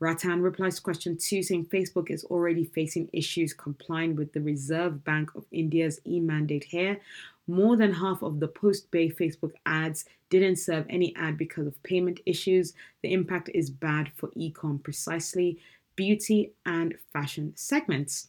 Ratan 0.00 0.42
replies 0.42 0.76
to 0.76 0.82
question 0.82 1.16
two, 1.16 1.42
saying 1.42 1.66
Facebook 1.66 2.10
is 2.10 2.24
already 2.24 2.64
facing 2.64 3.08
issues 3.12 3.54
complying 3.54 4.16
with 4.16 4.32
the 4.32 4.40
Reserve 4.40 5.04
Bank 5.04 5.34
of 5.34 5.44
India's 5.52 6.00
e 6.06 6.20
mandate 6.20 6.64
here. 6.64 7.00
More 7.46 7.76
than 7.76 7.92
half 7.92 8.22
of 8.22 8.40
the 8.40 8.48
post 8.48 8.90
Bay 8.90 9.10
Facebook 9.10 9.52
ads 9.66 10.06
didn't 10.30 10.56
serve 10.56 10.86
any 10.88 11.14
ad 11.16 11.36
because 11.36 11.66
of 11.66 11.82
payment 11.82 12.20
issues. 12.26 12.72
The 13.02 13.12
impact 13.12 13.50
is 13.54 13.70
bad 13.70 14.10
for 14.16 14.28
ecom 14.30 14.82
precisely 14.82 15.58
beauty, 15.96 16.52
and 16.66 16.94
fashion 17.12 17.52
segments. 17.56 18.28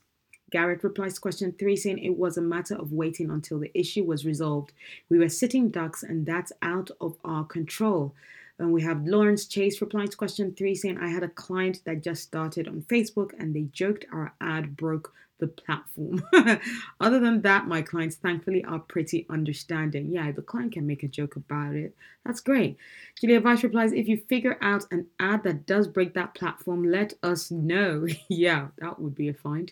Garrett 0.52 0.84
replies 0.84 1.16
to 1.16 1.22
question 1.22 1.54
three, 1.58 1.76
saying 1.76 2.00
it 2.00 2.18
was 2.18 2.38
a 2.38 2.42
matter 2.42 2.76
of 2.76 2.94
waiting 2.94 3.30
until 3.30 3.60
the 3.60 3.72
issue 3.78 4.04
was 4.04 4.26
resolved. 4.26 4.72
We 5.10 5.18
were 5.18 5.30
sitting 5.30 5.70
ducks, 5.70 6.04
and 6.04 6.26
that's 6.26 6.52
out 6.62 6.92
of 7.02 7.18
our 7.26 7.44
control. 7.44 8.14
And 8.58 8.72
we 8.72 8.82
have 8.84 9.06
Lawrence 9.06 9.48
Chase 9.48 9.82
replying 9.82 10.08
to 10.08 10.18
question 10.18 10.54
three, 10.54 10.76
saying, 10.76 10.98
I 10.98 11.10
had 11.10 11.24
a 11.24 11.30
client 11.30 11.82
that 11.86 12.04
just 12.04 12.24
started 12.24 12.68
on 12.68 12.84
Facebook 12.84 13.32
and 13.38 13.54
they 13.54 13.64
joked 13.74 14.06
our 14.14 14.34
ad 14.40 14.78
broke 14.78 15.14
the 15.40 15.48
platform. 15.48 16.24
Other 17.00 17.20
than 17.20 17.42
that, 17.42 17.68
my 17.68 17.82
clients 17.82 18.16
thankfully 18.16 18.64
are 18.64 18.80
pretty 18.80 19.26
understanding. 19.30 20.12
Yeah, 20.12 20.32
the 20.32 20.42
client 20.42 20.74
can 20.74 20.88
make 20.88 21.04
a 21.04 21.08
joke 21.08 21.36
about 21.36 21.76
it. 21.76 21.96
That's 22.26 22.40
great. 22.40 22.78
Julia 23.20 23.40
Vice 23.40 23.64
replies, 23.64 23.92
if 23.92 24.08
you 24.08 24.18
figure 24.18 24.58
out 24.62 24.86
an 24.92 25.08
ad 25.20 25.44
that 25.44 25.66
does 25.66 25.88
break 25.88 26.14
that 26.14 26.34
platform, 26.34 26.90
let 26.90 27.14
us 27.22 27.52
know. 27.52 28.08
yeah, 28.30 28.68
that 28.80 29.00
would 29.00 29.16
be 29.16 29.28
a 29.28 29.34
find. 29.34 29.72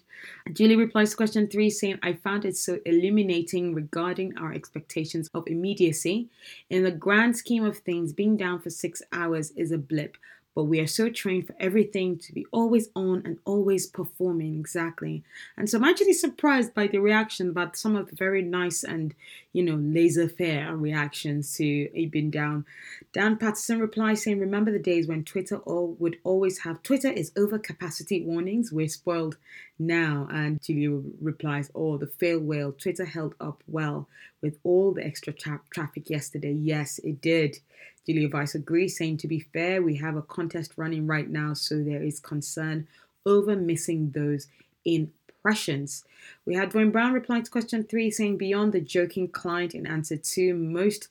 Julie 0.52 0.76
replies 0.76 1.12
to 1.12 1.18
question 1.18 1.48
three, 1.48 1.70
saying, 1.70 2.00
I 2.04 2.14
found 2.14 2.46
it 2.46 2.58
so 2.58 2.80
illuminating 2.86 3.74
regarding 3.74 4.38
our 4.38 4.54
expectations 4.54 5.30
of 5.34 5.48
immediacy. 5.48 6.30
In 6.70 6.84
the 6.84 6.92
grand 6.92 7.38
scheme 7.38 7.64
of 7.64 7.78
things, 7.78 8.14
being 8.14 8.38
down 8.38 8.60
for 8.60 8.70
six 8.70 9.02
hours 9.12 9.52
is 9.52 9.72
a 9.72 9.78
blip 9.78 10.18
but 10.56 10.66
we 10.66 10.80
are 10.80 10.88
so 10.88 11.10
trained 11.10 11.48
for 11.48 11.56
everything 11.60 12.18
to 12.20 12.34
be 12.34 12.46
always 12.52 12.90
on 12.96 13.22
and 13.26 13.40
always 13.46 13.88
performing 13.88 14.60
exactly. 14.60 15.24
And 15.58 15.70
so 15.70 15.78
I'm 15.78 15.84
actually 15.84 16.14
surprised 16.14 16.74
by 16.74 16.88
the 16.88 17.00
reaction 17.00 17.52
but 17.52 17.76
some 17.76 17.96
of 17.96 18.10
the 18.10 18.16
very 18.16 18.42
nice 18.42 18.84
and, 18.84 19.14
you 19.52 19.64
know, 19.64 19.76
laissez 19.76 20.28
faire 20.28 20.76
reactions 20.76 21.56
to 21.58 21.90
a 21.94 22.06
been 22.14 22.30
down. 22.30 22.66
Dan 23.12 23.38
Patterson 23.38 23.80
replies 23.80 24.24
saying, 24.24 24.40
Remember 24.40 24.72
the 24.72 24.80
days 24.80 25.08
when 25.08 25.24
Twitter 25.24 25.58
all 25.58 25.96
would 26.00 26.18
always 26.24 26.60
have 26.60 26.82
Twitter 26.84 27.10
is 27.10 27.32
over 27.36 27.60
capacity 27.60 28.24
warnings. 28.24 28.72
We're 28.72 28.88
spoiled 28.88 29.38
now. 29.80 30.28
And 30.32 30.62
Julia 30.62 31.02
replies, 31.20 31.72
Oh, 31.76 31.98
the 31.98 32.08
fail 32.08 32.40
whale. 32.40 32.72
Twitter 32.72 33.06
held 33.06 33.36
up 33.42 33.64
well 33.68 34.08
with 34.42 34.60
all 34.64 34.94
the 34.94 35.06
extra 35.06 35.34
tra- 35.34 35.62
traffic 35.72 36.10
yesterday. 36.10 36.54
Yes, 36.54 37.00
it 37.00 37.20
did. 37.20 37.58
Julia 38.06 38.30
Vice 38.30 38.56
agrees, 38.56 38.98
saying, 38.98 39.18
To 39.18 39.28
be 39.28 39.40
fair, 39.40 39.82
we 39.82 39.96
have 39.98 40.16
a 40.16 40.22
contest 40.22 40.74
running 40.76 41.08
right 41.08 41.30
now, 41.30 41.54
so 41.54 41.82
there 41.82 42.04
is 42.04 42.20
concern 42.20 42.88
over 43.26 43.56
missing 43.56 44.12
those 44.12 44.48
impressions. 44.86 46.04
We 46.46 46.56
had 46.56 46.72
Dwayne 46.72 46.92
Brown 46.92 47.14
replying 47.14 47.44
to 47.44 47.52
question 47.52 47.84
three, 47.84 48.12
saying, 48.12 48.38
Beyond 48.38 48.74
the 48.74 48.82
joking 48.82 49.28
client 49.30 49.74
in 49.74 49.88
answer 49.88 50.18
two, 50.18 50.54
most 50.54 51.08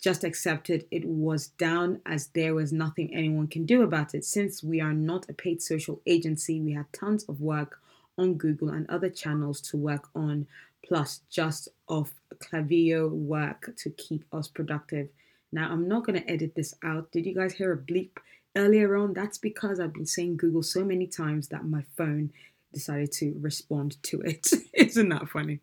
just 0.00 0.22
accepted 0.22 0.86
it 0.90 1.06
was 1.06 1.46
down 1.48 2.00
as 2.04 2.26
there 2.28 2.54
was 2.54 2.72
nothing 2.72 3.14
anyone 3.14 3.46
can 3.46 3.64
do 3.64 3.82
about 3.82 4.14
it. 4.14 4.24
Since 4.24 4.62
we 4.62 4.80
are 4.80 4.92
not 4.92 5.30
a 5.30 5.32
paid 5.32 5.62
social 5.62 6.02
agency, 6.06 6.60
we 6.60 6.72
had 6.72 6.92
tons 6.92 7.24
of 7.24 7.40
work 7.40 7.80
on 8.18 8.34
Google 8.34 8.68
and 8.68 8.88
other 8.90 9.08
channels 9.08 9.62
to 9.62 9.78
work 9.78 10.08
on, 10.14 10.46
plus 10.84 11.22
just 11.30 11.68
off 11.88 12.12
Klaviyo 12.34 13.08
work 13.08 13.74
to 13.78 13.90
keep 13.90 14.24
us 14.30 14.46
productive. 14.46 15.08
Now, 15.54 15.70
I'm 15.70 15.86
not 15.86 16.04
going 16.04 16.20
to 16.20 16.28
edit 16.28 16.56
this 16.56 16.74
out. 16.82 17.12
Did 17.12 17.26
you 17.26 17.34
guys 17.34 17.54
hear 17.54 17.72
a 17.72 17.78
bleep 17.78 18.16
earlier 18.56 18.96
on? 18.96 19.12
That's 19.12 19.38
because 19.38 19.78
I've 19.78 19.92
been 19.92 20.04
saying 20.04 20.38
Google 20.38 20.64
so 20.64 20.84
many 20.84 21.06
times 21.06 21.46
that 21.48 21.64
my 21.64 21.84
phone 21.96 22.32
decided 22.72 23.12
to 23.12 23.36
respond 23.40 24.02
to 24.02 24.20
it. 24.22 24.50
Isn't 24.74 25.10
that 25.10 25.28
funny? 25.28 25.60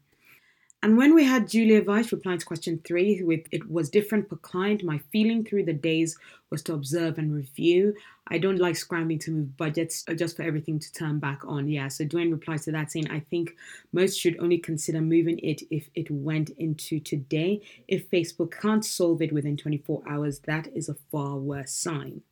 And 0.83 0.97
when 0.97 1.13
we 1.13 1.23
had 1.23 1.47
Julia 1.47 1.83
Vice 1.83 2.11
replying 2.11 2.39
to 2.39 2.45
question 2.45 2.81
three, 2.83 3.21
with 3.21 3.45
it 3.51 3.69
was 3.69 3.88
different 3.88 4.27
per 4.27 4.35
client, 4.38 4.83
my 4.83 5.00
feeling 5.11 5.45
through 5.45 5.65
the 5.65 5.73
days 5.73 6.17
was 6.50 6.63
to 6.63 6.73
observe 6.73 7.19
and 7.19 7.31
review. 7.35 7.93
I 8.27 8.39
don't 8.39 8.57
like 8.57 8.75
scrambling 8.75 9.19
to 9.19 9.31
move 9.31 9.57
budgets 9.57 10.03
uh, 10.07 10.15
just 10.15 10.35
for 10.35 10.41
everything 10.41 10.79
to 10.79 10.91
turn 10.91 11.19
back 11.19 11.41
on. 11.45 11.69
Yeah, 11.69 11.88
so 11.88 12.03
Dwayne 12.03 12.31
replies 12.31 12.65
to 12.65 12.71
that 12.71 12.91
saying, 12.91 13.11
I 13.11 13.19
think 13.19 13.55
most 13.93 14.19
should 14.19 14.39
only 14.39 14.57
consider 14.57 15.01
moving 15.01 15.38
it 15.39 15.61
if 15.69 15.88
it 15.93 16.09
went 16.09 16.50
into 16.57 17.00
today. 17.00 17.61
If 17.88 18.09
Facebook 18.09 18.51
can't 18.59 18.83
solve 18.83 19.21
it 19.21 19.31
within 19.31 19.57
24 19.57 20.01
hours, 20.09 20.39
that 20.47 20.67
is 20.75 20.89
a 20.89 20.95
far 21.11 21.38
worse 21.38 21.73
sign. 21.73 22.23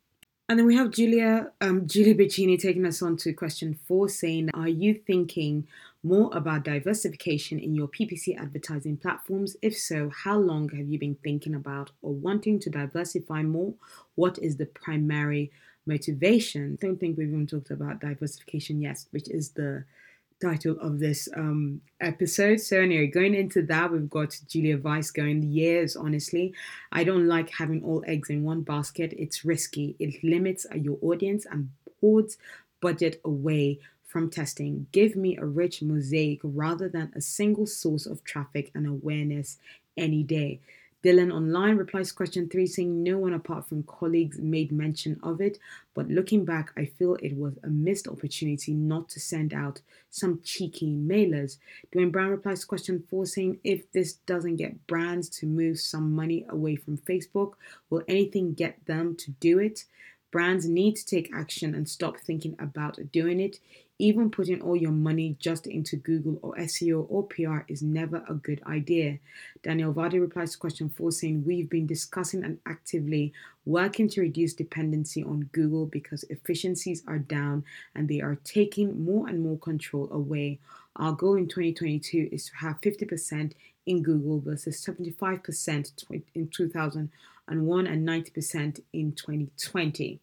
And 0.50 0.58
then 0.58 0.66
we 0.66 0.74
have 0.74 0.90
Julia, 0.90 1.52
um, 1.60 1.86
Julia 1.86 2.12
Bacchini 2.12 2.60
taking 2.60 2.84
us 2.84 3.02
on 3.02 3.16
to 3.18 3.32
question 3.32 3.78
four, 3.86 4.08
saying, 4.08 4.50
Are 4.52 4.66
you 4.66 4.94
thinking 4.94 5.68
more 6.02 6.28
about 6.36 6.64
diversification 6.64 7.60
in 7.60 7.72
your 7.72 7.86
PPC 7.86 8.36
advertising 8.36 8.96
platforms? 8.96 9.56
If 9.62 9.78
so, 9.78 10.10
how 10.24 10.36
long 10.38 10.68
have 10.70 10.88
you 10.88 10.98
been 10.98 11.14
thinking 11.22 11.54
about 11.54 11.92
or 12.02 12.14
wanting 12.14 12.58
to 12.62 12.68
diversify 12.68 13.44
more? 13.44 13.74
What 14.16 14.40
is 14.40 14.56
the 14.56 14.66
primary 14.66 15.52
motivation? 15.86 16.76
I 16.82 16.84
don't 16.84 16.98
think 16.98 17.16
we've 17.16 17.28
even 17.28 17.46
talked 17.46 17.70
about 17.70 18.00
diversification 18.00 18.82
yet, 18.82 19.04
which 19.12 19.30
is 19.30 19.50
the 19.50 19.84
title 20.40 20.76
of 20.80 20.98
this 20.98 21.28
um, 21.36 21.80
episode. 22.00 22.60
So 22.60 22.80
anyway, 22.80 23.06
going 23.06 23.34
into 23.34 23.62
that, 23.62 23.92
we've 23.92 24.10
got 24.10 24.38
Julia 24.48 24.78
Vice 24.78 25.10
going 25.10 25.42
years. 25.42 25.96
Honestly, 25.96 26.54
I 26.92 27.04
don't 27.04 27.26
like 27.26 27.50
having 27.50 27.82
all 27.84 28.02
eggs 28.06 28.30
in 28.30 28.42
one 28.42 28.62
basket. 28.62 29.14
It's 29.16 29.44
risky. 29.44 29.96
It 29.98 30.22
limits 30.24 30.66
your 30.74 30.98
audience 31.02 31.46
and 31.50 31.70
hoards 32.00 32.38
budget 32.80 33.20
away 33.24 33.80
from 34.06 34.28
testing. 34.28 34.86
Give 34.90 35.14
me 35.14 35.36
a 35.36 35.44
rich 35.44 35.82
mosaic 35.82 36.40
rather 36.42 36.88
than 36.88 37.12
a 37.14 37.20
single 37.20 37.66
source 37.66 38.06
of 38.06 38.24
traffic 38.24 38.70
and 38.74 38.86
awareness 38.86 39.58
any 39.96 40.22
day. 40.22 40.60
Dylan 41.02 41.32
Online 41.32 41.76
replies 41.76 42.08
to 42.10 42.14
question 42.14 42.48
three, 42.48 42.66
saying 42.66 43.02
no 43.02 43.16
one 43.16 43.32
apart 43.32 43.66
from 43.66 43.82
colleagues 43.84 44.38
made 44.38 44.70
mention 44.70 45.18
of 45.22 45.40
it. 45.40 45.58
But 45.94 46.08
looking 46.08 46.44
back, 46.44 46.72
I 46.76 46.84
feel 46.84 47.14
it 47.16 47.36
was 47.36 47.54
a 47.62 47.68
missed 47.68 48.06
opportunity 48.06 48.74
not 48.74 49.08
to 49.10 49.20
send 49.20 49.54
out 49.54 49.80
some 50.10 50.40
cheeky 50.44 50.94
mailers. 50.94 51.56
Dwayne 51.92 52.12
Brown 52.12 52.30
replies 52.30 52.60
to 52.60 52.66
question 52.66 53.04
four, 53.08 53.24
saying 53.24 53.60
if 53.64 53.90
this 53.92 54.14
doesn't 54.26 54.56
get 54.56 54.86
brands 54.86 55.28
to 55.38 55.46
move 55.46 55.80
some 55.80 56.14
money 56.14 56.44
away 56.50 56.76
from 56.76 56.98
Facebook, 56.98 57.54
will 57.88 58.02
anything 58.06 58.52
get 58.52 58.84
them 58.84 59.16
to 59.16 59.30
do 59.32 59.58
it? 59.58 59.84
Brands 60.30 60.68
need 60.68 60.94
to 60.96 61.04
take 61.04 61.34
action 61.34 61.74
and 61.74 61.88
stop 61.88 62.16
thinking 62.18 62.56
about 62.58 62.98
doing 63.12 63.40
it. 63.40 63.58
Even 63.98 64.30
putting 64.30 64.62
all 64.62 64.76
your 64.76 64.92
money 64.92 65.36
just 65.38 65.66
into 65.66 65.96
Google 65.96 66.38
or 66.40 66.54
SEO 66.56 67.04
or 67.10 67.24
PR 67.24 67.70
is 67.70 67.82
never 67.82 68.24
a 68.28 68.34
good 68.34 68.62
idea. 68.66 69.18
Daniel 69.62 69.92
Vardy 69.92 70.20
replies 70.20 70.52
to 70.52 70.58
question 70.58 70.88
four 70.88 71.12
saying, 71.12 71.44
We've 71.44 71.68
been 71.68 71.86
discussing 71.86 72.44
and 72.44 72.58
actively 72.64 73.32
working 73.66 74.08
to 74.10 74.22
reduce 74.22 74.54
dependency 74.54 75.22
on 75.22 75.50
Google 75.52 75.84
because 75.84 76.24
efficiencies 76.30 77.02
are 77.06 77.18
down 77.18 77.64
and 77.94 78.08
they 78.08 78.20
are 78.20 78.38
taking 78.44 79.04
more 79.04 79.28
and 79.28 79.42
more 79.42 79.58
control 79.58 80.08
away. 80.10 80.60
Our 80.96 81.12
goal 81.12 81.34
in 81.34 81.48
2022 81.48 82.30
is 82.32 82.46
to 82.46 82.56
have 82.56 82.80
50% 82.80 83.52
in 83.86 84.02
Google 84.02 84.40
versus 84.40 84.84
75% 84.84 86.04
in 86.34 86.48
2001 87.50 87.86
and 87.86 88.06
90% 88.06 88.80
in 88.92 89.12
2020. 89.12 90.20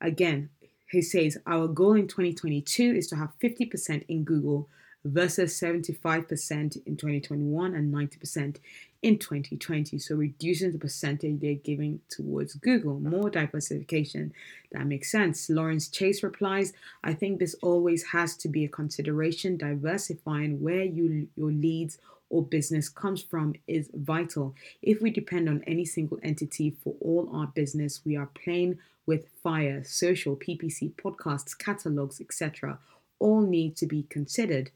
Again, 0.00 0.50
he 0.90 1.02
says 1.02 1.38
our 1.46 1.66
goal 1.68 1.94
in 1.94 2.06
2022 2.06 2.82
is 2.82 3.08
to 3.08 3.16
have 3.16 3.32
50% 3.42 4.04
in 4.08 4.24
Google 4.24 4.68
versus 5.04 5.58
75% 5.58 6.76
in 6.86 6.96
2021 6.96 7.74
and 7.74 7.92
90% 7.92 8.58
in 9.02 9.18
2020. 9.18 9.98
So 9.98 10.14
reducing 10.14 10.70
the 10.70 10.78
percentage 10.78 11.40
they're 11.40 11.54
giving 11.54 12.00
towards 12.08 12.54
Google, 12.54 13.00
more 13.00 13.30
diversification. 13.30 14.32
That 14.70 14.86
makes 14.86 15.10
sense. 15.10 15.50
Lawrence 15.50 15.88
Chase 15.88 16.22
replies, 16.22 16.72
I 17.02 17.14
think 17.14 17.38
this 17.38 17.56
always 17.62 18.04
has 18.12 18.36
to 18.36 18.48
be 18.48 18.64
a 18.64 18.68
consideration. 18.68 19.56
Diversifying 19.56 20.62
where 20.62 20.84
you 20.84 21.28
your 21.36 21.50
leads 21.50 21.98
or 22.32 22.42
business 22.42 22.88
comes 22.88 23.22
from 23.22 23.54
is 23.68 23.90
vital. 23.92 24.54
If 24.80 25.02
we 25.02 25.10
depend 25.10 25.48
on 25.48 25.62
any 25.66 25.84
single 25.84 26.18
entity 26.22 26.74
for 26.82 26.94
all 27.00 27.28
our 27.32 27.46
business, 27.46 28.00
we 28.04 28.16
are 28.16 28.30
playing 28.42 28.78
with 29.06 29.28
fire, 29.42 29.84
social, 29.84 30.34
PPC, 30.34 30.94
podcasts, 30.94 31.56
catalogs, 31.56 32.20
etc. 32.20 32.78
all 33.18 33.42
need 33.42 33.76
to 33.76 33.86
be 33.86 34.04
considered. 34.04 34.70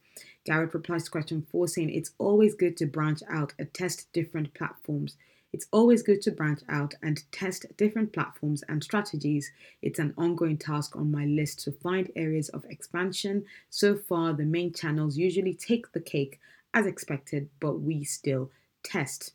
Garrett 0.45 0.75
replies 0.75 1.05
to 1.05 1.11
question 1.11 1.47
four 1.51 1.67
saying 1.67 1.91
it's 1.91 2.13
always 2.19 2.55
good 2.55 2.77
to 2.77 2.87
branch 2.87 3.23
out 3.29 3.55
and 3.59 3.73
test 3.73 4.13
different 4.13 4.53
platforms. 4.55 5.17
It's 5.53 5.67
always 5.73 6.03
good 6.03 6.21
to 6.23 6.33
branch 6.33 6.61
out 6.69 6.95
and 7.03 7.23
test 7.33 7.65
different 7.79 8.13
platforms 8.13 8.63
and 8.69 8.85
strategies. 8.85 9.51
It's 9.81 9.99
an 9.99 10.13
ongoing 10.19 10.59
task 10.59 10.95
on 10.95 11.11
my 11.11 11.25
list 11.25 11.61
to 11.61 11.73
find 11.73 12.11
areas 12.15 12.51
of 12.51 12.67
expansion. 12.69 13.47
So 13.71 13.97
far, 13.97 14.35
the 14.35 14.45
main 14.45 14.75
channels 14.75 15.17
usually 15.17 15.55
take 15.55 15.93
the 15.93 16.01
cake 16.01 16.39
as 16.77 16.85
expected, 16.85 17.49
but 17.59 17.81
we 17.81 18.05
still 18.05 18.51
test. 18.83 19.33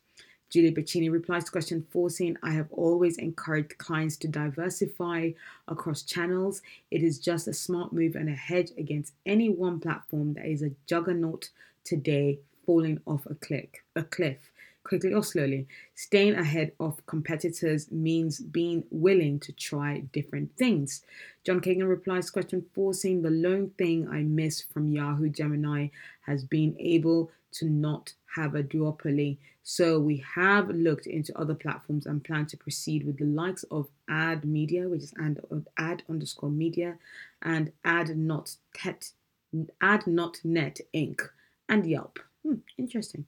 Julie 0.52 0.72
Bacchini 0.72 1.12
replies 1.12 1.46
to 1.46 1.52
question 1.52 1.88
four 1.90 2.12
saying, 2.12 2.38
I 2.44 2.52
have 2.52 2.68
always 2.72 3.18
encouraged 3.18 3.80
clients 3.80 4.16
to 4.18 4.28
diversify 4.28 5.32
across 5.68 6.04
channels. 6.04 6.62
It 6.92 7.02
is 7.02 7.18
just 7.18 7.48
a 7.48 7.54
smart 7.54 7.94
move 7.94 8.16
and 8.16 8.30
a 8.30 8.34
hedge 8.34 8.70
against 8.78 9.14
any 9.26 9.50
one 9.50 9.80
platform 9.80 10.36
that 10.36 10.46
is 10.46 10.62
a 10.62 10.72
juggernaut 10.86 11.50
today 11.84 12.38
falling 12.64 13.02
off 13.08 13.26
a 13.26 13.34
cliff. 13.34 13.70
A 13.96 14.04
cliff 14.04 14.51
quickly 14.84 15.14
or 15.14 15.24
slowly. 15.24 15.68
Staying 15.96 16.36
ahead 16.36 16.72
of 16.80 17.06
competitors 17.06 17.92
means 17.92 18.40
being 18.40 18.84
willing 18.90 19.40
to 19.42 19.52
try 19.52 20.00
different 20.12 20.56
things. 20.58 21.04
John 21.44 21.62
Kagan 21.62 21.90
replies 21.90 22.30
question 22.30 22.66
four 22.74 22.94
saying 22.94 23.22
the 23.22 23.30
lone 23.30 23.72
thing 23.78 24.08
I 24.10 24.24
miss 24.24 24.62
from 24.62 24.92
Yahoo 24.92 25.30
Gemini 25.30 25.88
has 26.22 26.44
been 26.44 26.76
able 26.80 27.32
to 27.54 27.66
not 27.66 28.14
have 28.36 28.56
a 28.56 28.64
duopoly. 28.64 29.38
So 29.64 30.00
we 30.00 30.24
have 30.36 30.70
looked 30.70 31.06
into 31.06 31.38
other 31.38 31.54
platforms 31.54 32.06
and 32.06 32.24
plan 32.24 32.46
to 32.48 32.58
proceed 32.58 33.06
with 33.06 33.18
the 33.18 33.26
likes 33.26 33.64
of 33.64 33.88
Ad 34.10 34.46
Media, 34.46 34.88
which 34.88 35.04
is 35.04 35.14
ad, 35.22 35.40
ad 35.78 36.04
underscore 36.10 36.50
media, 36.50 36.98
and 37.42 37.72
Ad 37.86 38.18
Not 38.18 38.56
Tet, 38.74 39.12
Ad 39.82 40.08
Not 40.08 40.40
Net 40.44 40.80
Inc. 40.94 41.22
and 41.70 41.86
Yelp. 41.86 42.20
Hmm, 42.44 42.56
interesting. 42.78 43.26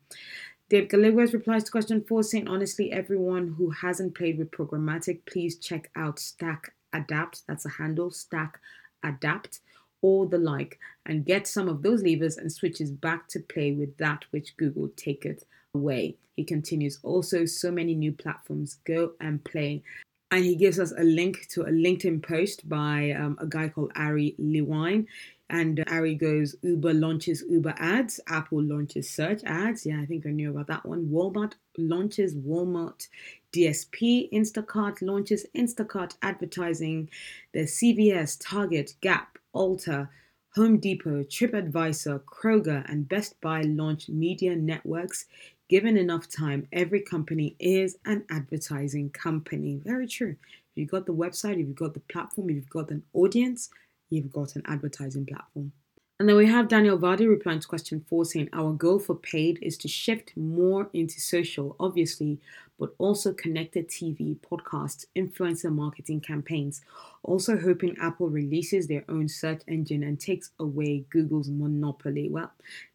Dave 0.73 0.89
Galiguez 0.89 1.33
replies 1.33 1.63
to 1.65 1.71
question 1.71 2.03
four, 2.03 2.23
saying 2.23 2.47
honestly, 2.47 2.91
everyone 2.91 3.49
who 3.59 3.69
hasn't 3.69 4.15
played 4.15 4.39
with 4.39 4.49
programmatic, 4.49 5.19
please 5.27 5.55
check 5.59 5.91
out 5.95 6.17
Stack 6.17 6.73
Adapt. 6.91 7.43
That's 7.47 7.67
a 7.67 7.69
handle, 7.69 8.09
Stack 8.09 8.59
Adapt 9.03 9.59
or 10.01 10.25
the 10.25 10.39
like, 10.39 10.79
and 11.05 11.27
get 11.27 11.45
some 11.45 11.69
of 11.69 11.83
those 11.83 12.01
levers 12.01 12.37
and 12.37 12.51
switches 12.51 12.89
back 12.89 13.27
to 13.27 13.39
play 13.39 13.71
with 13.71 13.95
that 13.97 14.25
which 14.31 14.57
Google 14.57 14.89
taketh 14.95 15.45
away. 15.75 16.17
He 16.35 16.43
continues, 16.43 16.97
also, 17.03 17.45
so 17.45 17.69
many 17.69 17.93
new 17.93 18.11
platforms. 18.11 18.79
Go 18.83 19.11
and 19.21 19.43
play. 19.43 19.83
And 20.31 20.43
he 20.43 20.55
gives 20.55 20.79
us 20.79 20.91
a 20.97 21.03
link 21.03 21.45
to 21.51 21.61
a 21.61 21.69
LinkedIn 21.69 22.23
post 22.23 22.67
by 22.67 23.11
um, 23.11 23.37
a 23.39 23.45
guy 23.45 23.69
called 23.69 23.91
Ari 23.95 24.33
Lewine. 24.39 25.05
And 25.53 25.83
Ari 25.87 26.15
goes, 26.15 26.55
Uber 26.63 26.95
launches 26.95 27.43
Uber 27.47 27.75
ads, 27.77 28.19
Apple 28.27 28.63
launches 28.63 29.07
search 29.07 29.43
ads. 29.45 29.85
Yeah, 29.85 30.01
I 30.01 30.05
think 30.07 30.25
I 30.25 30.31
knew 30.31 30.49
about 30.49 30.65
that 30.65 30.83
one. 30.83 31.09
Walmart 31.09 31.53
launches 31.77 32.33
Walmart 32.33 33.07
DSP. 33.53 34.33
Instacart 34.33 35.03
launches 35.03 35.45
Instacart 35.55 36.15
advertising. 36.23 37.07
There's 37.53 37.73
CVS, 37.73 38.35
Target, 38.41 38.95
Gap, 39.01 39.37
Ulta, 39.53 40.09
Home 40.55 40.79
Depot, 40.79 41.21
TripAdvisor, 41.21 42.21
Kroger, 42.23 42.83
and 42.91 43.07
Best 43.07 43.39
Buy 43.39 43.61
launch 43.61 44.09
media 44.09 44.55
networks. 44.55 45.27
Given 45.69 45.97
enough 45.97 46.27
time, 46.27 46.67
every 46.71 47.01
company 47.01 47.55
is 47.59 47.95
an 48.05 48.25
advertising 48.31 49.11
company. 49.11 49.79
Very 49.85 50.07
true. 50.07 50.31
If 50.31 50.77
you've 50.77 50.89
got 50.89 51.05
the 51.05 51.13
website, 51.13 51.53
if 51.53 51.67
you've 51.67 51.75
got 51.75 51.93
the 51.93 51.99
platform, 51.99 52.49
if 52.49 52.55
you've 52.55 52.69
got 52.71 52.89
an 52.89 53.03
audience, 53.13 53.69
you've 54.13 54.31
got 54.31 54.55
an 54.55 54.63
advertising 54.65 55.25
platform. 55.25 55.71
And 56.19 56.29
then 56.29 56.37
we 56.37 56.45
have 56.45 56.67
Daniel 56.67 56.97
Vardy 56.97 57.27
replying 57.27 57.59
to 57.59 57.67
question 57.67 58.05
four 58.07 58.23
saying, 58.23 58.49
Our 58.53 58.71
goal 58.71 58.99
for 58.99 59.15
paid 59.15 59.57
is 59.61 59.77
to 59.79 59.87
shift 59.87 60.31
more 60.37 60.89
into 60.93 61.19
social, 61.19 61.75
obviously, 61.79 62.39
but 62.79 62.93
also 62.97 63.33
connected 63.33 63.89
TV, 63.89 64.37
podcasts, 64.37 65.05
influencer 65.15 65.73
marketing 65.73 66.21
campaigns. 66.21 66.81
Also, 67.23 67.57
hoping 67.57 67.97
Apple 67.99 68.29
releases 68.29 68.87
their 68.87 69.03
own 69.09 69.27
search 69.27 69.63
engine 69.67 70.03
and 70.03 70.19
takes 70.19 70.51
away 70.59 71.03
Google's 71.09 71.49
monopoly. 71.49 72.29
Well, 72.29 72.51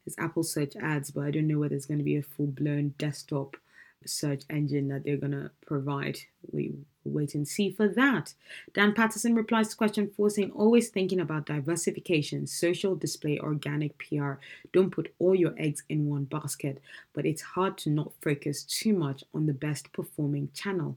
it's 0.07 0.19
Apple 0.19 0.45
search 0.45 0.77
ads, 0.77 1.11
but 1.11 1.25
I 1.25 1.31
don't 1.33 1.49
know 1.49 1.59
whether 1.59 1.75
it's 1.75 1.87
going 1.87 1.99
to 1.99 2.05
be 2.05 2.17
a 2.17 2.23
full 2.23 2.47
blown 2.47 2.95
desktop 2.99 3.57
search 4.07 4.43
engine 4.51 4.89
that 4.89 5.05
they're 5.05 5.17
going 5.17 5.33
to 5.33 5.51
provide. 5.67 6.19
We 6.53 6.73
wait 7.05 7.35
and 7.35 7.47
see 7.47 7.71
for 7.71 7.89
that. 7.89 8.35
Dan 8.75 8.95
Patterson 8.95 9.35
replies 9.35 9.69
to 9.69 9.77
question 9.77 10.11
four 10.17 10.31
saying, 10.31 10.53
always 10.53 10.89
thinking 10.89 11.21
about 11.21 11.47
diversification, 11.47 12.47
social 12.47 12.95
display, 12.95 13.39
organic 13.39 13.99
PR. 13.99 14.35
Don't 14.73 14.91
put 14.91 15.15
all 15.19 15.35
your 15.35 15.55
eggs 15.59 15.83
in 15.89 16.09
one 16.09 16.25
basket, 16.25 16.81
but 17.13 17.27
it's 17.27 17.43
hard 17.43 17.79
to 17.79 17.91
not 17.91 18.13
focus 18.23 18.63
too 18.63 18.93
much 18.93 19.25
on 19.35 19.47
the 19.47 19.53
best 19.53 19.93
performing 19.93 20.51
channel. 20.55 20.97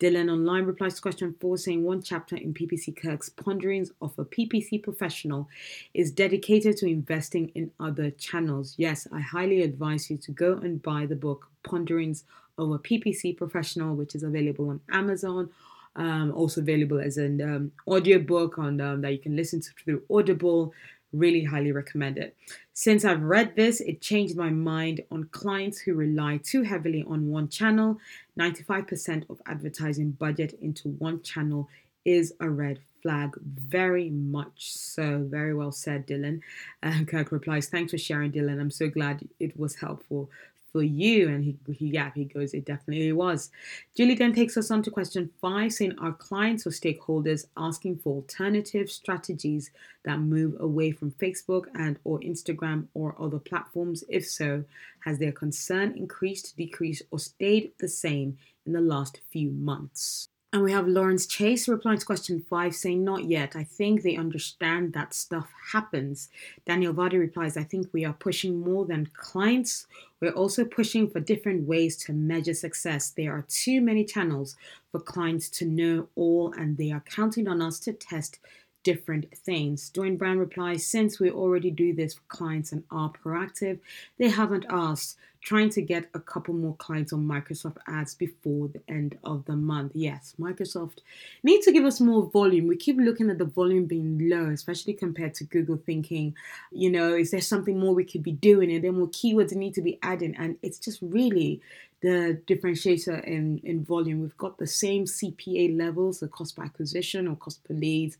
Dylan 0.00 0.32
Online 0.32 0.64
replies 0.64 0.94
to 0.94 1.02
question 1.02 1.36
four, 1.40 1.58
saying 1.58 1.84
one 1.84 2.00
chapter 2.00 2.34
in 2.34 2.54
PPC 2.54 2.96
Kirk's 2.96 3.28
Ponderings 3.28 3.92
of 4.00 4.18
a 4.18 4.24
PPC 4.24 4.82
Professional 4.82 5.46
is 5.92 6.10
dedicated 6.10 6.78
to 6.78 6.86
investing 6.86 7.50
in 7.54 7.70
other 7.78 8.10
channels. 8.10 8.74
Yes, 8.78 9.06
I 9.12 9.20
highly 9.20 9.60
advise 9.60 10.10
you 10.10 10.16
to 10.16 10.32
go 10.32 10.54
and 10.54 10.82
buy 10.82 11.04
the 11.04 11.16
book 11.16 11.48
Ponderings 11.64 12.24
of 12.56 12.70
a 12.70 12.78
PPC 12.78 13.36
Professional, 13.36 13.94
which 13.94 14.14
is 14.14 14.22
available 14.22 14.70
on 14.70 14.80
Amazon. 14.90 15.50
Um, 15.96 16.32
also 16.34 16.62
available 16.62 16.98
as 16.98 17.18
an 17.18 17.42
um, 17.42 17.72
audiobook 17.86 18.58
on 18.58 18.80
um, 18.80 19.02
that 19.02 19.12
you 19.12 19.18
can 19.18 19.36
listen 19.36 19.60
to 19.60 19.70
through 19.84 20.02
Audible. 20.10 20.72
Really 21.12 21.44
highly 21.44 21.72
recommend 21.72 22.16
it. 22.16 22.36
Since 22.72 23.04
I've 23.04 23.22
read 23.22 23.56
this, 23.56 23.80
it 23.80 24.00
changed 24.00 24.36
my 24.36 24.48
mind 24.48 25.02
on 25.10 25.24
clients 25.24 25.80
who 25.80 25.92
rely 25.92 26.38
too 26.42 26.62
heavily 26.62 27.04
on 27.06 27.28
one 27.28 27.48
channel. 27.48 27.98
95% 28.40 29.28
of 29.28 29.40
advertising 29.46 30.12
budget 30.12 30.58
into 30.62 30.88
one 30.88 31.22
channel 31.22 31.68
is 32.04 32.32
a 32.40 32.48
red 32.48 32.78
flag. 33.02 33.36
Very 33.42 34.08
much 34.10 34.72
so. 34.72 35.26
Very 35.30 35.54
well 35.54 35.72
said, 35.72 36.06
Dylan. 36.06 36.40
Uh, 36.82 37.04
Kirk 37.06 37.30
replies, 37.30 37.68
Thanks 37.68 37.92
for 37.92 37.98
sharing, 37.98 38.32
Dylan. 38.32 38.58
I'm 38.58 38.70
so 38.70 38.88
glad 38.88 39.28
it 39.38 39.58
was 39.58 39.74
helpful 39.74 40.30
for 40.72 40.82
you. 40.82 41.28
And 41.28 41.44
he, 41.44 41.56
he, 41.72 41.86
yeah, 41.86 42.10
he 42.14 42.24
goes, 42.24 42.54
it 42.54 42.64
definitely 42.64 43.12
was. 43.12 43.50
Julie 43.96 44.14
then 44.14 44.34
takes 44.34 44.56
us 44.56 44.70
on 44.70 44.82
to 44.82 44.90
question 44.90 45.30
five, 45.40 45.72
saying, 45.72 45.98
Are 45.98 46.12
clients 46.12 46.66
or 46.66 46.70
stakeholders 46.70 47.46
asking 47.56 47.98
for 47.98 48.16
alternative 48.16 48.90
strategies 48.90 49.70
that 50.04 50.20
move 50.20 50.56
away 50.60 50.92
from 50.92 51.12
Facebook 51.12 51.64
and 51.74 51.98
or 52.04 52.20
Instagram 52.20 52.86
or 52.94 53.14
other 53.20 53.38
platforms? 53.38 54.04
If 54.08 54.26
so, 54.26 54.64
has 55.04 55.18
their 55.18 55.32
concern 55.32 55.96
increased, 55.96 56.56
decreased, 56.56 57.02
or 57.10 57.18
stayed 57.18 57.72
the 57.78 57.88
same 57.88 58.38
in 58.66 58.72
the 58.72 58.80
last 58.80 59.20
few 59.30 59.50
months? 59.50 60.28
And 60.52 60.64
we 60.64 60.72
have 60.72 60.88
Lawrence 60.88 61.26
Chase 61.26 61.68
replying 61.68 61.98
to 61.98 62.04
question 62.04 62.44
five 62.50 62.74
saying, 62.74 63.04
Not 63.04 63.24
yet. 63.24 63.54
I 63.54 63.62
think 63.62 64.02
they 64.02 64.16
understand 64.16 64.92
that 64.92 65.14
stuff 65.14 65.48
happens. 65.72 66.28
Daniel 66.66 66.92
Vardy 66.92 67.20
replies, 67.20 67.56
I 67.56 67.62
think 67.62 67.88
we 67.92 68.04
are 68.04 68.12
pushing 68.12 68.58
more 68.58 68.84
than 68.84 69.10
clients. 69.14 69.86
We're 70.20 70.32
also 70.32 70.64
pushing 70.64 71.08
for 71.08 71.20
different 71.20 71.68
ways 71.68 71.96
to 71.98 72.12
measure 72.12 72.54
success. 72.54 73.10
There 73.10 73.32
are 73.32 73.46
too 73.48 73.80
many 73.80 74.04
channels 74.04 74.56
for 74.90 74.98
clients 74.98 75.48
to 75.50 75.64
know 75.66 76.08
all, 76.16 76.52
and 76.54 76.76
they 76.76 76.90
are 76.90 77.04
counting 77.08 77.46
on 77.46 77.62
us 77.62 77.78
to 77.80 77.92
test 77.92 78.40
different 78.82 79.26
things. 79.36 79.90
Dwayne 79.94 80.18
Brown 80.18 80.38
replies, 80.38 80.84
Since 80.84 81.20
we 81.20 81.30
already 81.30 81.70
do 81.70 81.94
this 81.94 82.14
for 82.14 82.22
clients 82.26 82.72
and 82.72 82.82
are 82.90 83.12
proactive, 83.12 83.78
they 84.18 84.30
haven't 84.30 84.66
asked. 84.68 85.16
Trying 85.42 85.70
to 85.70 85.82
get 85.82 86.10
a 86.12 86.20
couple 86.20 86.52
more 86.52 86.76
clients 86.76 87.14
on 87.14 87.26
Microsoft 87.26 87.78
ads 87.88 88.14
before 88.14 88.68
the 88.68 88.82
end 88.88 89.16
of 89.24 89.46
the 89.46 89.56
month. 89.56 89.92
Yes, 89.94 90.34
Microsoft 90.38 90.98
need 91.42 91.62
to 91.62 91.72
give 91.72 91.84
us 91.84 91.98
more 91.98 92.30
volume. 92.30 92.66
We 92.66 92.76
keep 92.76 92.98
looking 92.98 93.30
at 93.30 93.38
the 93.38 93.46
volume 93.46 93.86
being 93.86 94.28
low, 94.28 94.50
especially 94.50 94.92
compared 94.92 95.34
to 95.34 95.44
Google, 95.44 95.80
thinking, 95.86 96.36
you 96.70 96.90
know, 96.90 97.14
is 97.14 97.30
there 97.30 97.40
something 97.40 97.80
more 97.80 97.94
we 97.94 98.04
could 98.04 98.22
be 98.22 98.32
doing? 98.32 98.70
And 98.70 98.84
then 98.84 98.98
more 98.98 99.08
keywords 99.08 99.52
need 99.52 99.74
to 99.74 99.82
be 99.82 99.98
added. 100.02 100.34
And 100.38 100.58
it's 100.62 100.78
just 100.78 100.98
really 101.00 101.62
the 102.02 102.40
differentiator 102.46 103.24
in, 103.24 103.60
in 103.64 103.84
volume. 103.84 104.20
We've 104.20 104.36
got 104.36 104.58
the 104.58 104.66
same 104.66 105.04
CPA 105.04 105.76
levels, 105.76 106.20
the 106.20 106.28
cost 106.28 106.56
per 106.56 106.64
acquisition 106.64 107.28
or 107.28 107.36
cost 107.36 107.62
per 107.64 107.74
leads 107.74 108.16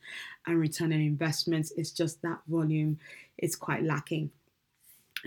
and 0.46 0.58
return 0.58 0.92
on 0.92 1.00
investments. 1.00 1.72
It's 1.76 1.90
just 1.90 2.22
that 2.22 2.38
volume 2.46 2.98
is 3.38 3.56
quite 3.56 3.82
lacking. 3.82 4.30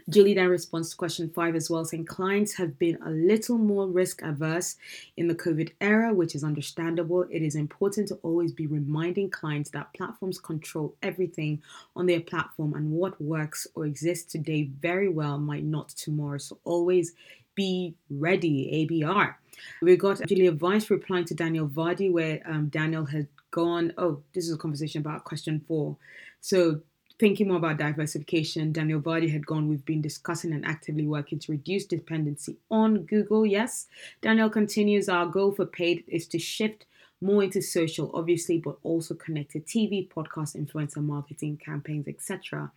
Julie 0.10 0.34
then 0.34 0.50
responds 0.50 0.90
to 0.90 0.96
question 0.96 1.30
five 1.30 1.56
as 1.56 1.70
well, 1.70 1.86
saying 1.86 2.06
clients 2.06 2.54
have 2.56 2.78
been 2.80 2.98
a 3.06 3.10
little 3.10 3.58
more 3.58 3.88
risk 3.88 4.22
averse 4.22 4.76
in 5.18 5.28
the 5.28 5.36
COVID 5.36 5.72
era, 5.82 6.14
which 6.14 6.36
is 6.36 6.44
understandable. 6.44 7.26
It 7.30 7.42
is 7.42 7.56
important 7.56 8.08
to 8.10 8.16
always 8.24 8.52
be 8.52 8.68
reminding 8.68 9.30
clients 9.30 9.70
that 9.72 9.94
platforms 9.94 10.40
control 10.40 10.96
everything 11.02 11.62
on 11.96 12.06
their 12.06 12.22
platform 12.22 12.74
and 12.74 12.92
what 12.92 13.20
works 13.22 13.68
or 13.76 13.86
exists 13.86 14.32
today 14.32 14.70
very 14.80 15.10
well 15.10 15.38
might 15.38 15.64
not 15.64 15.90
tomorrow. 15.90 16.38
So 16.38 16.58
always 16.64 17.14
be 17.56 17.96
ready, 18.10 18.88
ABR. 18.90 19.36
We 19.82 19.96
got 19.96 20.26
Julia 20.28 20.52
Vice 20.52 20.90
replying 20.90 21.26
to 21.26 21.36
Daniel 21.36 21.68
Vardy, 21.68 22.12
where 22.12 22.42
um, 22.46 22.70
Daniel 22.70 23.06
had 23.06 23.28
gone. 23.52 23.94
Oh, 23.98 24.22
this 24.34 24.48
is 24.48 24.54
a 24.54 24.58
conversation 24.58 25.02
about 25.02 25.24
question 25.24 25.64
four. 25.68 25.96
So, 26.42 26.82
thinking 27.24 27.48
more 27.48 27.56
about 27.56 27.78
diversification, 27.78 28.74
Daniel 28.74 29.00
Vardy 29.00 29.32
had 29.32 29.46
gone. 29.46 29.70
We've 29.70 29.86
been 29.86 30.02
discussing 30.02 30.52
and 30.52 30.66
actively 30.66 31.08
working 31.08 31.40
to 31.40 31.54
reduce 31.54 31.86
dependency 31.86 32.58
on 32.70 33.04
Google. 33.04 33.46
Yes. 33.46 33.88
Daniel 34.22 34.50
continues 34.50 35.08
Our 35.08 35.28
goal 35.28 35.54
for 35.54 35.66
paid 35.66 36.04
is 36.06 36.28
to 36.28 36.38
shift 36.38 36.86
more 37.24 37.44
into 37.44 37.62
social, 37.62 38.12
obviously, 38.14 38.60
but 38.60 38.78
also 38.84 39.16
connected 39.16 39.66
TV, 39.66 40.08
podcast, 40.08 40.56
influencer 40.56 41.04
marketing 41.04 41.58
campaigns, 41.58 42.08
etc. 42.08 42.72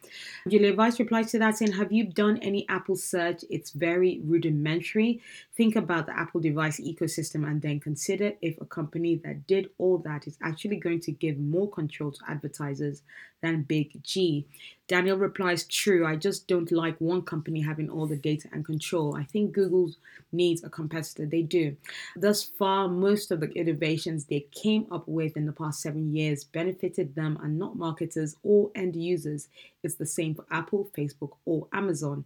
Julia 0.49 0.73
Vice 0.73 0.99
replies 0.99 1.31
to 1.33 1.39
that 1.41 1.59
saying, 1.59 1.73
Have 1.73 1.93
you 1.93 2.05
done 2.05 2.39
any 2.39 2.67
Apple 2.69 2.97
search? 2.97 3.45
It's 3.51 3.73
very 3.73 4.21
rudimentary. 4.25 5.21
Think 5.57 5.77
about 5.77 6.07
the 6.07 6.19
Apple 6.19 6.41
device 6.41 6.81
ecosystem 6.81 7.47
and 7.47 7.61
then 7.61 7.81
consider 7.81 8.33
if 8.41 8.61
a 8.61 8.65
company 8.65 9.17
that 9.25 9.47
did 9.47 9.69
all 9.79 9.99
that 9.99 10.27
is 10.27 10.39
actually 10.43 10.77
going 10.77 11.01
to 11.01 11.13
give 11.13 11.39
more 11.39 11.69
control 11.69 12.13
to 12.13 12.21
advertisers 12.29 13.03
than 13.43 13.63
Big 13.63 14.03
G. 14.03 14.47
Daniel 14.89 15.19
replies, 15.19 15.65
True, 15.65 16.07
I 16.07 16.17
just 16.17 16.47
don't 16.47 16.71
like 16.71 17.01
one 17.01 17.23
company 17.23 17.61
having 17.61 17.91
all 17.91 18.07
the 18.07 18.17
data 18.17 18.49
and 18.53 18.65
control. 18.65 19.17
I 19.17 19.25
think 19.25 19.53
Google 19.53 19.91
needs 20.31 20.63
a 20.63 20.71
competitor. 20.71 21.27
They 21.27 21.43
do. 21.43 21.77
Thus 22.15 22.45
far, 22.45 22.89
most 22.89 23.31
of 23.31 23.41
the 23.41 23.51
innovations 23.53 24.25
they 24.25 24.47
came 24.53 24.87
up 24.93 25.09
with 25.09 25.37
in 25.37 25.47
the 25.47 25.53
past 25.53 25.81
seven 25.81 26.15
years 26.15 26.45
benefited 26.45 27.15
them 27.15 27.39
and 27.43 27.59
not 27.59 27.77
marketers 27.77 28.37
or 28.45 28.71
end 28.77 28.95
users. 28.95 29.49
It's 29.83 29.97
the 29.97 30.07
same 30.07 30.35
for 30.35 30.47
Apple, 30.51 30.89
Facebook, 30.97 31.33
or 31.45 31.67
Amazon. 31.73 32.25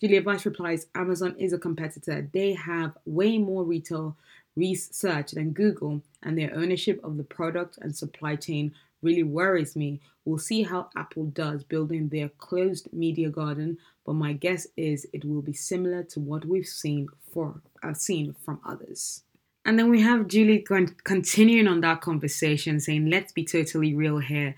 Julia 0.00 0.22
Vice 0.22 0.44
replies, 0.44 0.86
Amazon 0.96 1.36
is 1.38 1.52
a 1.52 1.58
competitor. 1.58 2.28
They 2.32 2.54
have 2.54 2.98
way 3.06 3.38
more 3.38 3.62
retail 3.62 4.16
research 4.56 5.32
than 5.32 5.52
Google, 5.52 6.02
and 6.22 6.36
their 6.36 6.54
ownership 6.54 7.00
of 7.02 7.16
the 7.16 7.24
product 7.24 7.78
and 7.80 7.96
supply 7.96 8.36
chain 8.36 8.74
really 9.02 9.22
worries 9.22 9.76
me. 9.76 10.00
We'll 10.24 10.38
see 10.38 10.62
how 10.62 10.88
Apple 10.96 11.26
does 11.26 11.64
building 11.64 12.08
their 12.08 12.28
closed 12.28 12.88
media 12.92 13.28
garden, 13.28 13.78
but 14.06 14.14
my 14.14 14.32
guess 14.32 14.66
is 14.76 15.06
it 15.12 15.24
will 15.24 15.42
be 15.42 15.52
similar 15.52 16.04
to 16.04 16.20
what 16.20 16.44
we've 16.44 16.66
seen 16.66 17.08
for 17.32 17.60
uh, 17.82 17.94
seen 17.94 18.34
from 18.44 18.60
others. 18.64 19.22
And 19.64 19.78
then 19.78 19.90
we 19.90 20.00
have 20.00 20.26
Julie 20.26 20.64
continuing 21.04 21.68
on 21.68 21.80
that 21.82 22.00
conversation, 22.00 22.80
saying, 22.80 23.08
"Let's 23.08 23.32
be 23.32 23.44
totally 23.44 23.94
real 23.94 24.18
here. 24.18 24.56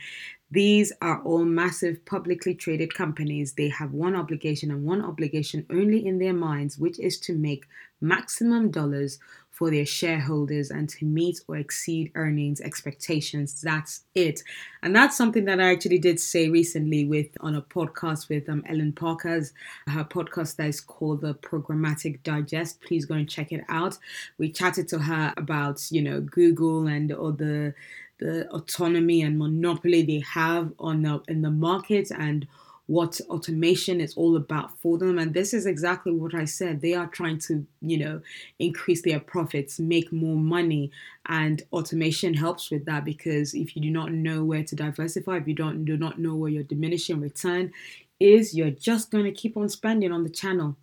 These 0.55 0.93
are 1.03 1.21
all 1.25 1.45
massive 1.45 2.05
publicly 2.05 2.55
traded 2.55 2.95
companies. 2.95 3.55
They 3.55 3.71
have 3.71 3.93
one 3.93 4.15
obligation 4.15 4.71
and 4.71 4.85
one 4.85 5.05
obligation 5.05 5.67
only 5.69 6.07
in 6.07 6.21
their 6.21 6.33
minds, 6.33 6.79
which 6.79 7.01
is 7.01 7.19
to 7.21 7.35
make 7.35 7.65
maximum 8.01 8.71
dollars 8.71 9.19
for 9.51 9.71
their 9.71 9.87
shareholders 9.87 10.71
and 10.71 10.89
to 10.89 11.05
meet 11.05 11.41
or 11.49 11.57
exceed 11.57 12.13
earnings 12.15 12.61
expectations. 12.61 13.61
That's 13.63 14.03
it. 14.15 14.43
And 14.83 14.95
that's 14.95 15.17
something 15.17 15.45
that 15.47 15.61
I 15.61 15.73
actually 15.73 15.99
did 15.99 16.21
say 16.21 16.49
recently 16.49 17.05
with 17.05 17.29
on 17.41 17.57
a 17.57 17.63
podcast 17.63 18.29
with 18.29 18.49
um, 18.49 18.63
Ellen 18.69 18.93
Parker's 18.93 19.53
her 19.89 20.05
podcast 20.05 20.57
that 20.57 20.69
is 20.69 20.81
called 20.81 21.21
the 21.21 21.35
Programmatic 21.35 22.23
Digest. 22.23 22.81
Please 22.81 23.07
go 23.07 23.15
and 23.15 23.29
check 23.29 23.51
it 23.51 23.65
out. 23.69 23.99
We 24.39 24.51
chatted 24.53 24.87
to 24.89 24.99
her 25.01 25.35
about, 25.37 25.85
you 25.91 26.03
know, 26.03 26.21
Google 26.21 26.87
and 26.87 27.13
all 27.13 27.33
the 27.33 27.75
the 28.19 28.49
autonomy 28.51 29.23
and 29.23 29.39
monopoly 29.39 30.03
they 30.03 30.21
have 30.21 30.73
on 30.79 31.03
the 31.03 31.23
in 31.29 31.43
the 31.43 31.51
market 31.51 32.11
and 32.11 32.47
what 32.87 33.19
automation 33.31 34.01
is 34.01 34.15
all 34.15 34.37
about 34.37 34.79
for 34.79 34.99
them. 34.99 35.19
And 35.19 35.33
this 35.33 35.55
is 35.55 35.65
exactly 35.65 36.13
what 36.13 36.35
I 36.35 36.45
said. 36.45 36.81
They 36.81 36.95
are 36.95 37.07
trying 37.07 37.39
to, 37.41 37.67
you 37.81 37.97
know, 37.97 38.21
increase 38.59 39.03
their 39.03 39.21
profits, 39.21 39.81
make 39.81 40.13
more 40.13 40.37
money. 40.37 40.91
And 41.27 41.63
automation 41.73 42.35
helps 42.35 42.71
with 42.71 42.85
that 42.85 43.05
because 43.05 43.55
if 43.55 43.75
you 43.75 43.81
do 43.81 43.91
not 43.91 44.13
know 44.13 44.45
where 44.45 44.65
to 44.65 44.77
diversify, 44.77 45.39
if 45.39 45.49
you 45.49 45.55
don't 45.55 45.85
do 45.85 45.97
not 45.97 46.19
know 46.19 46.35
where 46.35 46.51
your 46.51 46.63
diminishing 46.63 47.21
return 47.21 47.73
is, 48.21 48.55
you're 48.55 48.71
just 48.71 49.11
going 49.11 49.25
to 49.25 49.33
keep 49.33 49.57
on 49.57 49.69
spending 49.71 50.13
on 50.13 50.23
the 50.23 50.31
channel. 50.31 50.77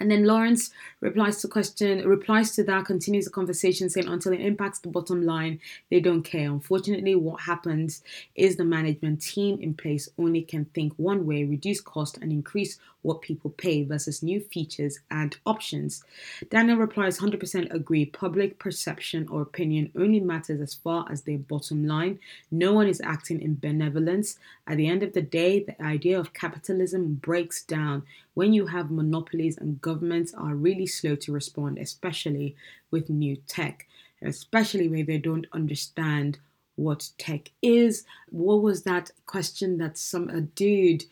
And 0.00 0.10
then 0.10 0.24
Lawrence 0.24 0.70
replies 1.00 1.40
to 1.42 1.48
question, 1.48 2.06
replies 2.06 2.52
to 2.56 2.64
that, 2.64 2.86
continues 2.86 3.24
the 3.24 3.30
conversation 3.30 3.90
saying, 3.90 4.08
until 4.08 4.32
it 4.32 4.40
impacts 4.40 4.78
the 4.78 4.88
bottom 4.88 5.22
line, 5.22 5.60
they 5.90 6.00
don't 6.00 6.22
care. 6.22 6.50
Unfortunately, 6.50 7.14
what 7.14 7.40
happens 7.40 8.02
is 8.34 8.56
the 8.56 8.64
management 8.64 9.22
team 9.22 9.58
in 9.60 9.74
place 9.74 10.08
only 10.18 10.42
can 10.42 10.64
think 10.66 10.92
one 10.96 11.26
way, 11.26 11.44
reduce 11.44 11.80
cost 11.80 12.18
and 12.18 12.32
increase 12.32 12.78
what 13.08 13.22
people 13.22 13.50
pay 13.50 13.82
versus 13.82 14.22
new 14.22 14.38
features 14.38 15.00
and 15.10 15.38
options. 15.46 16.04
Daniel 16.50 16.76
replies 16.76 17.18
100% 17.18 17.72
agree. 17.72 18.04
Public 18.04 18.58
perception 18.58 19.26
or 19.30 19.40
opinion 19.40 19.90
only 19.96 20.20
matters 20.20 20.60
as 20.60 20.74
far 20.74 21.06
as 21.10 21.22
their 21.22 21.38
bottom 21.38 21.86
line. 21.86 22.18
No 22.50 22.74
one 22.74 22.86
is 22.86 23.00
acting 23.02 23.40
in 23.40 23.58
benevolence. 23.58 24.38
At 24.66 24.76
the 24.76 24.88
end 24.88 25.02
of 25.02 25.14
the 25.14 25.22
day, 25.22 25.64
the 25.64 25.82
idea 25.82 26.20
of 26.20 26.34
capitalism 26.34 27.14
breaks 27.14 27.64
down 27.64 28.02
when 28.34 28.52
you 28.52 28.66
have 28.66 28.90
monopolies 28.90 29.56
and 29.56 29.80
governments 29.80 30.34
are 30.34 30.54
really 30.54 30.86
slow 30.86 31.16
to 31.16 31.32
respond, 31.32 31.78
especially 31.78 32.54
with 32.90 33.08
new 33.08 33.36
tech, 33.48 33.86
especially 34.20 34.86
where 34.86 35.02
they 35.04 35.18
don't 35.18 35.46
understand 35.52 36.38
what 36.76 37.08
tech 37.16 37.50
is. 37.62 38.04
What 38.30 38.60
was 38.60 38.82
that 38.82 39.10
question 39.24 39.78
that 39.78 39.96
some 39.96 40.28
a 40.28 40.42
dude 40.42 41.04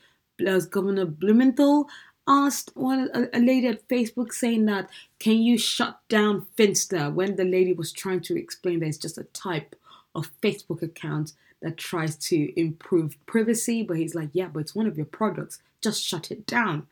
as 0.44 0.66
Governor 0.66 1.06
Blumenthal 1.06 1.88
asked 2.28 2.72
one 2.74 3.08
a, 3.14 3.28
a, 3.38 3.40
lady 3.40 3.68
at 3.68 3.86
Facebook 3.88 4.32
saying 4.32 4.66
that 4.66 4.90
can 5.18 5.38
you 5.38 5.56
shut 5.56 6.00
down 6.08 6.46
Finsta 6.56 7.12
when 7.12 7.36
the 7.36 7.44
lady 7.44 7.72
was 7.72 7.92
trying 7.92 8.20
to 8.20 8.36
explain 8.36 8.80
that 8.80 8.86
it's 8.86 8.98
just 8.98 9.18
a 9.18 9.24
type 9.24 9.76
of 10.14 10.30
Facebook 10.42 10.82
account 10.82 11.32
that 11.62 11.76
tries 11.76 12.16
to 12.16 12.60
improve 12.60 13.16
privacy, 13.26 13.82
but 13.82 13.96
he's 13.96 14.14
like, 14.14 14.30
yeah, 14.32 14.48
but 14.48 14.60
it's 14.60 14.74
one 14.74 14.86
of 14.86 14.96
your 14.96 15.06
products. 15.06 15.60
Just 15.80 16.04
shut 16.04 16.30
it 16.30 16.46
down. 16.46 16.86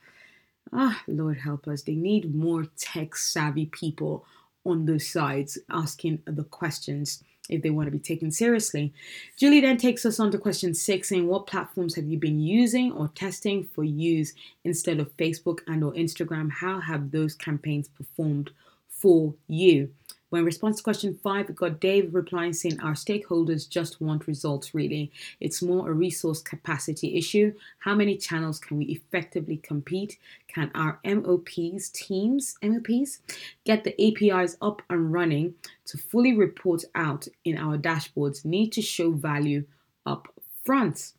Ah, 0.73 1.03
Lord 1.07 1.39
help 1.39 1.69
us. 1.69 1.83
They 1.83 1.95
need 1.95 2.35
more 2.35 2.67
tech 2.77 3.17
savvy 3.17 3.67
people 3.67 4.25
on 4.65 4.87
those 4.87 5.07
sides 5.07 5.59
asking 5.71 6.23
the 6.27 6.45
questions 6.45 7.23
if 7.49 7.63
they 7.63 7.71
want 7.71 7.87
to 7.87 7.91
be 7.91 7.99
taken 7.99 8.31
seriously. 8.31 8.93
Julie 9.37 9.61
then 9.61 9.77
takes 9.77 10.07
us 10.07 10.19
on 10.19 10.31
to 10.31 10.39
question 10.39 10.75
six, 10.75 11.09
saying 11.09 11.27
what 11.27 11.47
platforms 11.47 11.95
have 11.95 12.07
you 12.07 12.19
been 12.19 12.41
using 12.41 12.93
or 12.93 13.09
testing 13.15 13.69
for 13.75 13.85
use 13.85 14.35
instead 14.65 14.99
of 14.99 15.17
Facebook 15.17 15.59
and 15.67 15.85
or 15.85 15.93
Instagram? 15.93 16.51
How 16.51 16.81
have 16.81 17.11
those 17.11 17.35
campaigns 17.35 17.89
performed 17.89 18.51
for 18.89 19.35
you? 19.47 19.91
When 20.35 20.41
in 20.41 20.47
response 20.47 20.79
to 20.79 20.83
question 20.83 21.17
five, 21.23 21.47
we 21.47 21.55
got 21.55 21.79
Dave 21.79 22.13
replying 22.13 22.55
saying 22.55 22.81
our 22.81 22.95
stakeholders 22.95 23.69
just 23.69 24.01
want 24.01 24.27
results, 24.27 24.75
really. 24.75 25.13
It's 25.39 25.63
more 25.63 25.89
a 25.89 25.93
resource 25.93 26.43
capacity 26.43 27.17
issue. 27.17 27.55
How 27.79 27.95
many 27.95 28.17
channels 28.17 28.59
can 28.59 28.79
we 28.79 28.87
effectively 28.87 29.59
compete? 29.59 30.19
Can 30.49 30.73
our 30.75 30.99
MOPs, 31.05 31.89
teams, 31.91 32.57
MOPs, 32.65 33.21
get 33.65 33.85
the 33.85 33.95
APIs 34.05 34.57
up 34.61 34.83
and 34.91 35.13
running 35.13 35.55
to 35.85 35.99
fully 35.99 36.37
report 36.37 36.83
out 36.97 37.29
in 37.45 37.57
our 37.57 37.79
dashboards? 37.79 38.45
Need 38.45 38.73
to 38.73 38.83
show 38.83 39.13
value 39.13 39.65
up 40.05 40.27
front. 40.65 41.13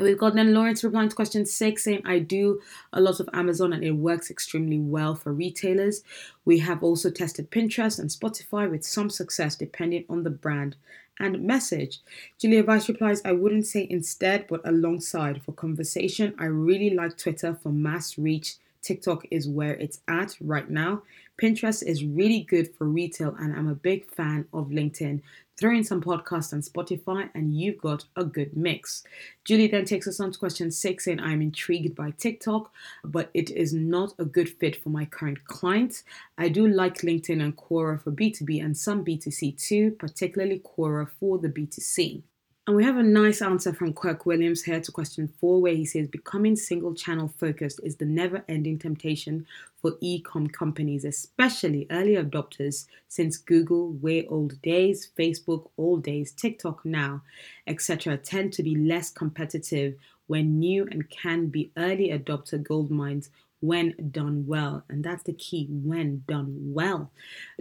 We've 0.00 0.18
got 0.18 0.34
then 0.34 0.54
Lawrence 0.54 0.82
replying 0.82 1.08
to 1.08 1.16
question 1.16 1.46
six 1.46 1.84
saying, 1.84 2.02
I 2.04 2.18
do 2.18 2.60
a 2.92 3.00
lot 3.00 3.20
of 3.20 3.28
Amazon 3.32 3.72
and 3.72 3.84
it 3.84 3.92
works 3.92 4.30
extremely 4.30 4.78
well 4.78 5.14
for 5.14 5.32
retailers. 5.32 6.02
We 6.44 6.58
have 6.60 6.82
also 6.82 7.10
tested 7.10 7.50
Pinterest 7.50 7.98
and 7.98 8.10
Spotify 8.10 8.70
with 8.70 8.84
some 8.84 9.10
success 9.10 9.56
depending 9.56 10.04
on 10.08 10.22
the 10.22 10.30
brand 10.30 10.76
and 11.18 11.42
message. 11.42 12.00
Julia 12.38 12.62
Vice 12.62 12.88
replies, 12.88 13.20
I 13.24 13.32
wouldn't 13.32 13.66
say 13.66 13.86
instead, 13.90 14.46
but 14.48 14.66
alongside 14.66 15.42
for 15.42 15.52
conversation. 15.52 16.34
I 16.38 16.46
really 16.46 16.90
like 16.90 17.18
Twitter 17.18 17.54
for 17.54 17.70
mass 17.70 18.16
reach. 18.16 18.56
TikTok 18.82 19.26
is 19.30 19.46
where 19.46 19.74
it's 19.74 20.00
at 20.08 20.36
right 20.40 20.68
now. 20.68 21.02
Pinterest 21.40 21.82
is 21.82 22.04
really 22.04 22.40
good 22.40 22.76
for 22.76 22.86
retail, 22.86 23.34
and 23.38 23.56
I'm 23.56 23.68
a 23.68 23.74
big 23.74 24.10
fan 24.10 24.44
of 24.52 24.68
LinkedIn. 24.68 25.22
Throw 25.58 25.74
in 25.74 25.84
some 25.84 26.02
podcasts 26.02 26.52
on 26.52 26.60
Spotify, 26.60 27.30
and 27.34 27.58
you've 27.58 27.78
got 27.78 28.04
a 28.14 28.24
good 28.24 28.54
mix. 28.54 29.04
Julie 29.46 29.66
then 29.66 29.86
takes 29.86 30.06
us 30.06 30.20
on 30.20 30.32
to 30.32 30.38
question 30.38 30.70
six, 30.70 31.06
saying, 31.06 31.18
I'm 31.18 31.40
intrigued 31.40 31.94
by 31.94 32.10
TikTok, 32.10 32.70
but 33.04 33.30
it 33.32 33.50
is 33.50 33.72
not 33.72 34.12
a 34.18 34.26
good 34.26 34.50
fit 34.50 34.82
for 34.82 34.90
my 34.90 35.06
current 35.06 35.42
clients. 35.46 36.04
I 36.36 36.50
do 36.50 36.66
like 36.68 36.98
LinkedIn 36.98 37.42
and 37.42 37.56
Quora 37.56 38.02
for 38.02 38.12
B2B 38.12 38.62
and 38.62 38.76
some 38.76 39.02
B2C 39.02 39.56
too, 39.66 39.92
particularly 39.92 40.60
Quora 40.60 41.08
for 41.08 41.38
the 41.38 41.48
B2C. 41.48 42.22
And 42.66 42.76
we 42.76 42.84
have 42.84 42.98
a 42.98 43.02
nice 43.02 43.40
answer 43.40 43.72
from 43.72 43.94
Kirk 43.94 44.26
Williams 44.26 44.62
here 44.62 44.80
to 44.80 44.92
question 44.92 45.32
four, 45.40 45.62
where 45.62 45.74
he 45.74 45.86
says 45.86 46.06
becoming 46.06 46.56
single 46.56 46.94
channel 46.94 47.32
focused 47.38 47.80
is 47.82 47.96
the 47.96 48.04
never 48.04 48.44
ending 48.48 48.78
temptation 48.78 49.46
for 49.80 49.96
e 50.00 50.20
com 50.20 50.46
companies, 50.46 51.04
especially 51.04 51.86
early 51.90 52.16
adopters, 52.16 52.86
since 53.08 53.38
Google, 53.38 53.92
way 53.94 54.26
old 54.26 54.60
days, 54.60 55.10
Facebook, 55.18 55.70
old 55.78 56.04
days, 56.04 56.32
TikTok 56.32 56.84
now, 56.84 57.22
etc., 57.66 58.18
tend 58.18 58.52
to 58.52 58.62
be 58.62 58.76
less 58.76 59.10
competitive 59.10 59.94
when 60.26 60.58
new 60.58 60.86
and 60.90 61.08
can 61.08 61.46
be 61.46 61.72
early 61.76 62.10
adopter 62.10 62.62
gold 62.62 62.90
mines 62.90 63.30
when 63.60 63.94
done 64.10 64.46
well. 64.46 64.84
And 64.88 65.04
that's 65.04 65.22
the 65.22 65.32
key 65.34 65.68
when 65.70 66.24
done 66.28 66.54
well. 66.72 67.10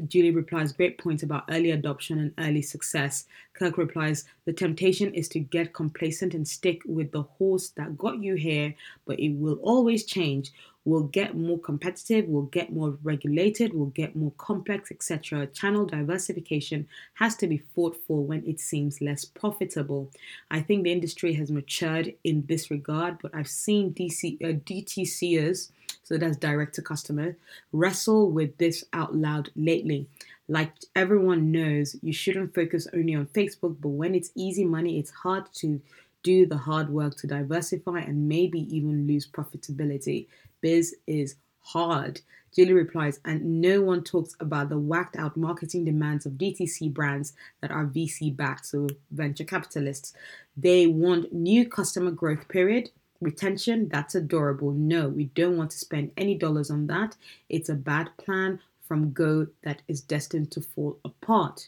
Julie 0.08 0.32
replies, 0.32 0.72
Great 0.72 0.98
point 0.98 1.24
about 1.24 1.46
early 1.50 1.72
adoption 1.72 2.20
and 2.20 2.34
early 2.38 2.62
success. 2.62 3.26
Kirk 3.54 3.78
replies, 3.78 4.26
The 4.46 4.54
temptation 4.54 5.14
is 5.14 5.28
to 5.30 5.40
get 5.40 5.74
complacent 5.74 6.34
and 6.34 6.48
stick 6.48 6.82
with 6.86 7.12
the 7.12 7.24
horse 7.24 7.70
that 7.70 7.98
got 7.98 8.22
you 8.22 8.36
here, 8.36 8.74
but 9.06 9.20
it 9.20 9.34
will 9.34 9.60
always 9.62 10.06
change 10.06 10.52
We'll 10.86 11.04
get 11.04 11.36
more 11.36 11.60
competitive, 11.60 12.26
we'll 12.28 12.44
get 12.44 12.72
more 12.72 12.98
regulated, 13.04 13.74
we'll 13.74 13.88
get 13.88 14.16
more 14.16 14.32
complex, 14.38 14.90
etc. 14.92 15.46
Channel 15.48 15.86
diversification 15.86 16.88
has 17.16 17.36
to 17.38 17.48
be 17.48 17.58
fought 17.76 17.98
for 18.08 18.24
when 18.24 18.44
it 18.48 18.60
seems 18.60 19.02
less 19.02 19.26
profitable. 19.26 20.10
I 20.50 20.62
think 20.62 20.84
the 20.84 20.92
industry 20.92 21.34
has 21.34 21.52
matured 21.52 22.16
in 22.24 22.46
this 22.48 22.72
regard, 22.72 23.20
but 23.22 23.36
I've 23.36 23.50
seen 23.50 23.94
DC, 23.94 24.42
uh, 24.42 24.58
DTCers, 24.66 25.70
so 26.10 26.18
that's 26.18 26.38
direct 26.38 26.74
to 26.74 26.82
customer, 26.82 27.38
wrestle 27.72 28.32
with 28.32 28.58
this 28.58 28.84
out 28.94 29.16
loud 29.16 29.52
lately. 29.56 30.08
Like 30.48 30.74
everyone 30.96 31.52
knows, 31.52 31.96
you 32.02 32.12
shouldn't 32.12 32.56
focus 32.56 32.88
only 32.96 33.14
on 33.14 33.28
Facebook, 33.28 33.76
but 33.80 33.90
when 33.90 34.16
it's 34.16 34.32
easy 34.34 34.66
money, 34.66 34.98
it's 34.98 35.12
hard 35.12 35.54
to 35.58 35.80
do 36.24 36.48
the 36.48 36.58
hard 36.58 36.90
work 36.90 37.16
to 37.18 37.28
diversify 37.28 38.00
and 38.00 38.28
maybe 38.28 38.62
even 38.76 39.06
lose 39.06 39.28
profitability. 39.28 40.26
Biz 40.62 40.96
is 41.06 41.36
hard. 41.62 42.22
Julie 42.56 42.74
replies, 42.74 43.20
and 43.24 43.62
no 43.62 43.80
one 43.82 44.04
talks 44.04 44.36
about 44.40 44.70
the 44.70 44.80
whacked 44.80 45.16
out 45.16 45.38
marketing 45.38 45.86
demands 45.86 46.26
of 46.26 46.34
DTC 46.34 46.92
brands 46.92 47.34
that 47.62 47.70
are 47.70 47.86
VC 47.86 48.36
backed, 48.36 48.66
so 48.66 48.88
venture 49.12 49.44
capitalists. 49.44 50.16
They 50.58 50.88
want 50.88 51.32
new 51.32 51.70
customer 51.70 52.10
growth 52.10 52.48
period. 52.48 52.90
Retention, 53.22 53.90
that's 53.90 54.16
adorable. 54.16 54.72
No, 54.72 55.10
we 55.10 55.26
don't 55.26 55.58
want 55.58 55.72
to 55.72 55.78
spend 55.78 56.12
any 56.16 56.36
dollars 56.36 56.72
on 56.72 56.88
that. 56.88 57.16
It's 57.50 57.70
a 57.70 57.76
bad 57.76 58.10
plan 58.18 58.60
from 58.88 59.12
Go 59.12 59.48
that 59.64 59.82
is 59.88 60.02
destined 60.02 60.52
to 60.52 60.62
fall 60.62 61.00
apart. 61.04 61.68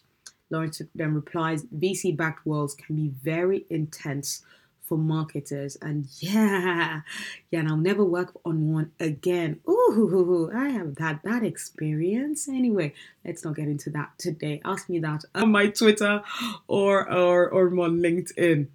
Lawrence 0.49 0.81
then 0.95 1.13
replies, 1.13 1.63
VC 1.65 2.15
backed 2.15 2.45
worlds 2.45 2.75
can 2.75 2.95
be 2.95 3.09
very 3.09 3.65
intense 3.69 4.43
for 4.91 4.97
marketers. 4.97 5.77
And 5.81 6.07
yeah, 6.19 7.01
yeah, 7.49 7.59
and 7.59 7.69
I'll 7.69 7.77
never 7.77 8.03
work 8.03 8.33
on 8.45 8.73
one 8.73 8.91
again. 8.99 9.61
Ooh, 9.69 10.51
I 10.53 10.67
have 10.69 10.97
had 10.97 11.21
that 11.23 11.43
experience. 11.43 12.49
Anyway, 12.49 12.93
let's 13.23 13.45
not 13.45 13.55
get 13.55 13.69
into 13.69 13.89
that 13.91 14.11
today. 14.17 14.61
Ask 14.65 14.89
me 14.89 14.99
that 14.99 15.23
on 15.33 15.51
my 15.51 15.67
Twitter 15.67 16.21
or 16.67 17.09
or, 17.09 17.49
or 17.49 17.67
on 17.67 18.01
LinkedIn. 18.01 18.67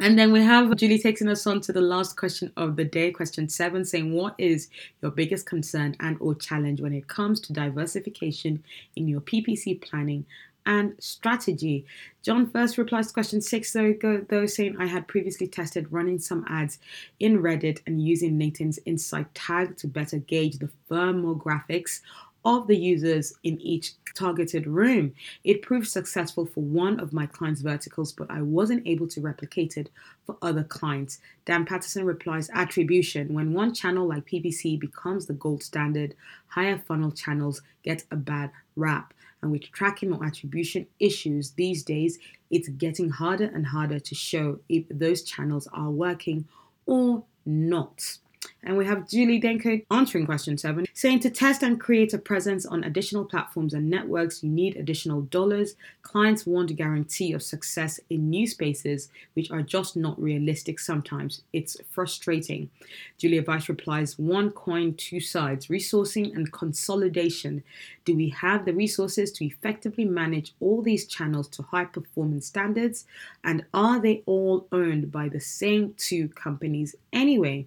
And 0.00 0.18
then 0.18 0.32
we 0.32 0.42
have 0.42 0.74
Julie 0.76 0.98
taking 0.98 1.28
us 1.28 1.46
on 1.46 1.60
to 1.62 1.72
the 1.72 1.80
last 1.80 2.16
question 2.16 2.52
of 2.56 2.74
the 2.74 2.84
day, 2.84 3.12
question 3.12 3.48
seven, 3.48 3.84
saying, 3.84 4.12
"What 4.12 4.34
is 4.38 4.68
your 5.00 5.12
biggest 5.12 5.46
concern 5.46 5.94
and 6.00 6.16
or 6.20 6.34
challenge 6.34 6.80
when 6.80 6.92
it 6.92 7.06
comes 7.06 7.38
to 7.40 7.52
diversification 7.52 8.64
in 8.96 9.06
your 9.06 9.20
PPC 9.20 9.76
planning 9.76 10.26
and 10.66 10.94
strategy. 10.98 11.84
John 12.22 12.50
first 12.50 12.78
replies 12.78 13.08
to 13.08 13.12
question 13.12 13.40
six, 13.40 13.72
though, 13.72 13.94
though 14.28 14.46
saying 14.46 14.76
I 14.78 14.86
had 14.86 15.06
previously 15.06 15.46
tested 15.46 15.92
running 15.92 16.18
some 16.18 16.44
ads 16.48 16.78
in 17.20 17.42
Reddit 17.42 17.80
and 17.86 18.02
using 18.02 18.38
LinkedIn's 18.38 18.78
insight 18.86 19.32
tag 19.34 19.76
to 19.78 19.86
better 19.86 20.18
gauge 20.18 20.58
the 20.58 20.70
firmographics 20.90 22.00
of 22.44 22.66
the 22.66 22.76
users 22.76 23.34
in 23.42 23.60
each 23.60 23.92
targeted 24.14 24.66
room. 24.66 25.14
It 25.44 25.62
proved 25.62 25.88
successful 25.88 26.46
for 26.46 26.60
one 26.62 27.00
of 27.00 27.12
my 27.12 27.26
clients' 27.26 27.62
verticals, 27.62 28.12
but 28.12 28.30
I 28.30 28.42
wasn't 28.42 28.86
able 28.86 29.08
to 29.08 29.20
replicate 29.20 29.76
it 29.76 29.90
for 30.24 30.36
other 30.42 30.62
clients. 30.62 31.18
Dan 31.44 31.64
Patterson 31.64 32.04
replies 32.04 32.50
Attribution. 32.52 33.32
When 33.34 33.52
one 33.52 33.74
channel 33.74 34.06
like 34.06 34.26
PPC 34.26 34.78
becomes 34.78 35.26
the 35.26 35.32
gold 35.32 35.62
standard, 35.62 36.14
higher 36.48 36.78
funnel 36.78 37.12
channels 37.12 37.62
get 37.82 38.04
a 38.10 38.16
bad 38.16 38.50
rap 38.76 39.14
and 39.44 39.52
with 39.52 39.70
tracking 39.72 40.12
or 40.12 40.24
attribution 40.24 40.86
issues 40.98 41.50
these 41.50 41.84
days, 41.84 42.18
it's 42.50 42.68
getting 42.70 43.10
harder 43.10 43.44
and 43.44 43.66
harder 43.66 44.00
to 44.00 44.14
show 44.14 44.58
if 44.70 44.84
those 44.90 45.22
channels 45.22 45.68
are 45.72 45.90
working 45.90 46.48
or 46.86 47.24
not. 47.44 48.16
And 48.66 48.78
we 48.78 48.86
have 48.86 49.08
Julie 49.08 49.40
Denko 49.40 49.84
answering 49.90 50.24
question 50.24 50.56
seven, 50.56 50.86
saying 50.94 51.20
to 51.20 51.30
test 51.30 51.62
and 51.62 51.78
create 51.78 52.14
a 52.14 52.18
presence 52.18 52.64
on 52.64 52.82
additional 52.82 53.26
platforms 53.26 53.74
and 53.74 53.90
networks, 53.90 54.42
you 54.42 54.48
need 54.48 54.76
additional 54.76 55.20
dollars. 55.20 55.76
Clients 56.02 56.46
want 56.46 56.70
a 56.70 56.74
guarantee 56.74 57.34
of 57.34 57.42
success 57.42 58.00
in 58.08 58.30
new 58.30 58.46
spaces, 58.46 59.10
which 59.34 59.50
are 59.50 59.60
just 59.60 59.96
not 59.96 60.20
realistic 60.20 60.80
sometimes. 60.80 61.42
It's 61.52 61.76
frustrating. 61.90 62.70
Julia 63.18 63.42
Vice 63.42 63.68
replies 63.68 64.18
one 64.18 64.50
coin, 64.50 64.94
two 64.94 65.20
sides 65.20 65.66
resourcing 65.66 66.34
and 66.34 66.50
consolidation. 66.50 67.62
Do 68.06 68.16
we 68.16 68.30
have 68.30 68.64
the 68.64 68.72
resources 68.72 69.30
to 69.32 69.44
effectively 69.44 70.06
manage 70.06 70.54
all 70.60 70.80
these 70.80 71.06
channels 71.06 71.48
to 71.48 71.62
high 71.62 71.84
performance 71.84 72.46
standards? 72.46 73.04
And 73.42 73.66
are 73.74 74.00
they 74.00 74.22
all 74.24 74.66
owned 74.72 75.12
by 75.12 75.28
the 75.28 75.40
same 75.40 75.94
two 75.98 76.28
companies 76.28 76.94
anyway? 77.12 77.66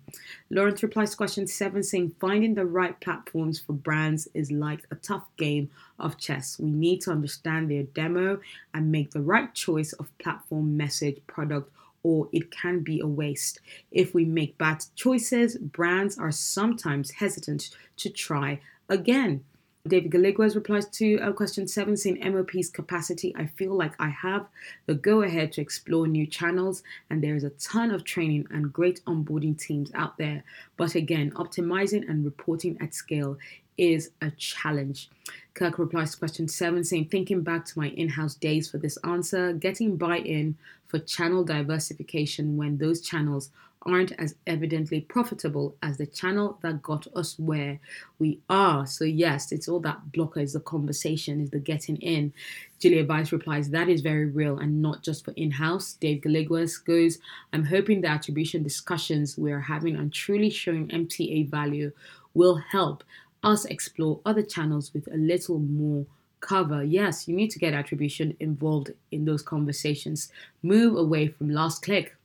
Lawrence 0.50 0.84
replies 0.88 1.12
to 1.12 1.18
question 1.18 1.46
seven, 1.48 1.84
saying 1.84 2.16
finding 2.18 2.54
the 2.54 2.66
right 2.66 2.98
platforms 3.02 3.60
for 3.60 3.74
brands 3.74 4.26
is 4.34 4.52
like 4.52 4.86
a 4.90 4.96
tough 4.96 5.28
game 5.36 5.70
of 6.00 6.18
chess. 6.18 6.58
We 6.58 6.72
need 6.72 7.02
to 7.02 7.12
understand 7.12 7.70
their 7.70 7.84
demo 7.84 8.40
and 8.74 8.90
make 8.90 9.12
the 9.12 9.20
right 9.20 9.54
choice 9.54 9.92
of 9.94 10.18
platform, 10.18 10.78
message, 10.78 11.18
product, 11.28 11.70
or 12.04 12.30
it 12.32 12.52
can 12.52 12.80
be 12.80 13.02
a 13.02 13.06
waste. 13.06 13.60
If 13.92 14.14
we 14.14 14.24
make 14.24 14.58
bad 14.58 14.86
choices, 14.96 15.58
brands 15.58 16.18
are 16.18 16.32
sometimes 16.32 17.12
hesitant 17.12 17.70
to 17.98 18.10
try 18.10 18.62
again. 18.88 19.44
David 19.88 20.12
Galiguez 20.12 20.56
replies 20.56 20.88
to 20.90 21.18
uh, 21.20 21.32
question 21.32 21.68
seven, 21.68 21.96
MOP's 22.34 22.70
capacity. 22.70 23.34
I 23.36 23.46
feel 23.46 23.74
like 23.74 23.94
I 24.00 24.10
have 24.10 24.48
the 24.86 24.94
go 24.94 25.22
ahead 25.22 25.52
to 25.54 25.62
explore 25.62 26.08
new 26.08 26.28
channels, 26.28 26.84
and 27.10 27.24
there 27.24 27.36
is 27.36 27.44
a 27.44 27.52
ton 27.52 27.92
of 27.92 28.04
training 28.04 28.48
and 28.50 28.74
great 28.74 29.04
onboarding 29.06 29.58
teams 29.58 29.92
out 29.94 30.18
there. 30.18 30.44
But 30.76 30.96
again, 30.96 31.32
optimizing 31.32 32.08
and 32.10 32.26
reporting 32.26 32.78
at 32.82 32.94
scale 32.94 33.38
is 33.78 34.12
a 34.22 34.32
challenge. 34.32 35.10
Kirk 35.54 35.80
replies 35.80 36.12
to 36.12 36.20
question 36.20 36.48
seven, 36.48 36.84
saying, 36.84 37.06
Thinking 37.06 37.42
back 37.42 37.66
to 37.66 37.80
my 37.80 37.90
in 37.90 38.10
house 38.10 38.36
days 38.36 38.70
for 38.70 38.78
this 38.78 38.98
answer, 38.98 39.54
getting 39.54 39.98
buy 39.98 40.18
in 40.18 40.56
for 40.86 41.00
channel 41.00 41.44
diversification 41.44 42.58
when 42.58 42.78
those 42.78 43.02
channels 43.02 43.50
aren't 43.88 44.12
as 44.20 44.36
evidently 44.46 45.02
profitable 45.02 45.76
as 45.82 45.98
the 45.98 46.06
channel 46.06 46.60
that 46.62 46.82
got 46.82 47.08
us 47.16 47.40
where 47.40 47.80
we 48.20 48.40
are. 48.50 48.86
So, 48.86 49.06
yes, 49.06 49.52
it's 49.52 49.68
all 49.68 49.80
that 49.80 50.12
blocker 50.12 50.42
is 50.42 50.54
the 50.54 50.60
conversation, 50.60 51.42
is 51.42 51.50
the 51.50 51.60
getting 51.60 51.98
in. 51.98 52.34
Julia 52.80 53.06
Vice 53.06 53.32
replies, 53.32 53.70
That 53.70 53.90
is 53.90 54.02
very 54.02 54.26
real 54.26 54.60
and 54.60 54.82
not 54.82 55.04
just 55.04 55.24
for 55.24 55.32
in 55.32 55.52
house. 55.52 55.94
Dave 55.94 56.22
Galiguez 56.22 56.78
goes, 56.78 57.20
I'm 57.54 57.66
hoping 57.66 58.02
the 58.02 58.10
attribution 58.10 58.62
discussions 58.62 59.38
we're 59.38 59.62
having 59.62 59.96
on 59.96 60.10
truly 60.10 60.50
showing 60.50 60.90
MTA 60.90 61.50
value 61.50 61.92
will 62.34 62.58
help 62.72 63.04
us 63.44 63.66
explore 63.66 64.20
other 64.26 64.44
channels 64.44 64.94
with 64.94 65.08
a 65.08 65.18
little 65.18 65.60
more 65.60 66.06
cover. 66.40 66.84
Yes, 66.84 67.28
you 67.28 67.36
need 67.36 67.52
to 67.52 67.60
get 67.60 67.74
attribution 67.74 68.36
involved 68.40 68.92
in 69.12 69.26
those 69.26 69.42
conversations. 69.42 70.32
Move 70.64 70.98
away 70.98 71.28
from 71.28 71.50
last 71.50 71.82
click. 71.82 72.17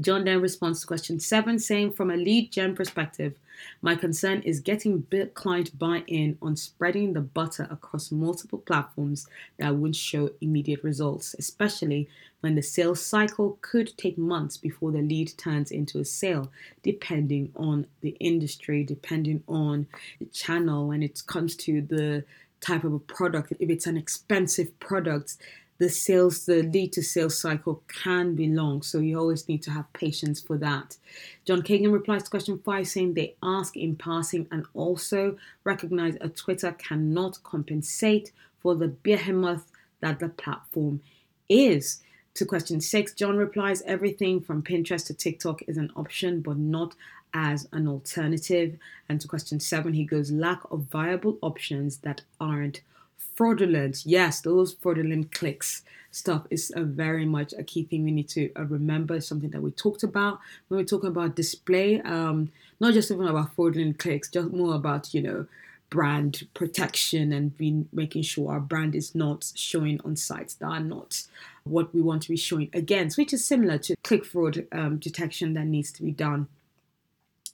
John 0.00 0.24
then 0.24 0.40
responds 0.40 0.80
to 0.80 0.86
question 0.86 1.20
seven, 1.20 1.58
saying, 1.58 1.92
From 1.92 2.10
a 2.10 2.16
lead 2.16 2.52
gen 2.52 2.74
perspective, 2.74 3.34
my 3.80 3.94
concern 3.94 4.42
is 4.42 4.60
getting 4.60 5.06
client 5.34 5.78
buy 5.78 6.04
in 6.06 6.36
on 6.42 6.56
spreading 6.56 7.12
the 7.12 7.22
butter 7.22 7.66
across 7.70 8.12
multiple 8.12 8.58
platforms 8.58 9.26
that 9.58 9.74
wouldn't 9.74 9.96
show 9.96 10.30
immediate 10.40 10.82
results, 10.84 11.34
especially 11.38 12.08
when 12.40 12.54
the 12.54 12.62
sales 12.62 13.00
cycle 13.00 13.58
could 13.62 13.96
take 13.96 14.18
months 14.18 14.56
before 14.56 14.92
the 14.92 15.00
lead 15.00 15.32
turns 15.38 15.70
into 15.70 15.98
a 15.98 16.04
sale, 16.04 16.50
depending 16.82 17.52
on 17.56 17.86
the 18.02 18.16
industry, 18.20 18.84
depending 18.84 19.42
on 19.48 19.86
the 20.18 20.26
channel 20.26 20.88
when 20.88 21.02
it 21.02 21.22
comes 21.26 21.56
to 21.56 21.80
the 21.80 22.24
type 22.60 22.84
of 22.84 22.92
a 22.92 22.98
product. 22.98 23.52
If 23.58 23.70
it's 23.70 23.86
an 23.86 23.96
expensive 23.96 24.78
product, 24.80 25.36
the 25.78 25.88
sales, 25.88 26.46
the 26.46 26.62
lead 26.62 26.92
to 26.94 27.02
sales 27.02 27.38
cycle 27.38 27.82
can 27.88 28.34
be 28.34 28.48
long. 28.48 28.82
So 28.82 28.98
you 28.98 29.18
always 29.18 29.48
need 29.48 29.62
to 29.64 29.70
have 29.70 29.92
patience 29.92 30.40
for 30.40 30.56
that. 30.58 30.96
John 31.44 31.62
Kagan 31.62 31.92
replies 31.92 32.24
to 32.24 32.30
question 32.30 32.58
five 32.64 32.88
saying 32.88 33.14
they 33.14 33.36
ask 33.42 33.76
in 33.76 33.96
passing 33.96 34.46
and 34.50 34.64
also 34.74 35.36
recognize 35.64 36.16
a 36.20 36.28
Twitter 36.28 36.72
cannot 36.72 37.42
compensate 37.42 38.32
for 38.60 38.74
the 38.74 38.88
behemoth 38.88 39.70
that 40.00 40.18
the 40.18 40.28
platform 40.28 41.02
is. 41.48 42.02
To 42.34 42.44
question 42.44 42.80
six, 42.80 43.14
John 43.14 43.36
replies 43.36 43.82
everything 43.82 44.40
from 44.40 44.62
Pinterest 44.62 45.06
to 45.06 45.14
TikTok 45.14 45.62
is 45.66 45.78
an 45.78 45.90
option, 45.96 46.40
but 46.40 46.58
not 46.58 46.94
as 47.32 47.68
an 47.72 47.88
alternative. 47.88 48.76
And 49.08 49.20
to 49.20 49.28
question 49.28 49.60
seven, 49.60 49.92
he 49.94 50.04
goes 50.04 50.30
lack 50.30 50.60
of 50.70 50.82
viable 50.82 51.38
options 51.42 51.98
that 51.98 52.22
aren't 52.40 52.80
fraudulent. 53.34 54.04
Yes, 54.04 54.40
those 54.40 54.74
fraudulent 54.74 55.32
clicks 55.32 55.82
stuff 56.10 56.46
is 56.50 56.72
a 56.74 56.82
very 56.82 57.26
much 57.26 57.52
a 57.58 57.62
key 57.62 57.84
thing 57.84 58.04
we 58.04 58.10
need 58.10 58.28
to 58.30 58.50
uh, 58.56 58.64
remember. 58.64 59.20
Something 59.20 59.50
that 59.50 59.62
we 59.62 59.70
talked 59.70 60.02
about 60.02 60.40
when 60.68 60.78
we're 60.78 60.84
talking 60.84 61.10
about 61.10 61.36
display. 61.36 62.00
Um, 62.00 62.50
not 62.80 62.94
just 62.94 63.10
even 63.10 63.26
about 63.26 63.54
fraudulent 63.54 63.98
clicks, 63.98 64.30
just 64.30 64.52
more 64.52 64.74
about 64.74 65.12
you 65.14 65.22
know 65.22 65.46
brand 65.88 66.48
protection 66.54 67.32
and 67.32 67.56
being 67.56 67.88
making 67.92 68.22
sure 68.22 68.52
our 68.52 68.60
brand 68.60 68.94
is 68.94 69.14
not 69.14 69.52
showing 69.54 70.00
on 70.04 70.16
sites 70.16 70.54
that 70.54 70.66
are 70.66 70.80
not 70.80 71.22
what 71.64 71.94
we 71.94 72.00
want 72.00 72.22
to 72.22 72.28
be 72.28 72.36
showing 72.36 72.70
against, 72.72 73.18
which 73.18 73.32
is 73.32 73.44
similar 73.44 73.78
to 73.78 73.96
click 74.02 74.24
fraud 74.24 74.66
um, 74.72 74.96
detection 74.96 75.54
that 75.54 75.66
needs 75.66 75.92
to 75.92 76.02
be 76.02 76.12
done. 76.12 76.48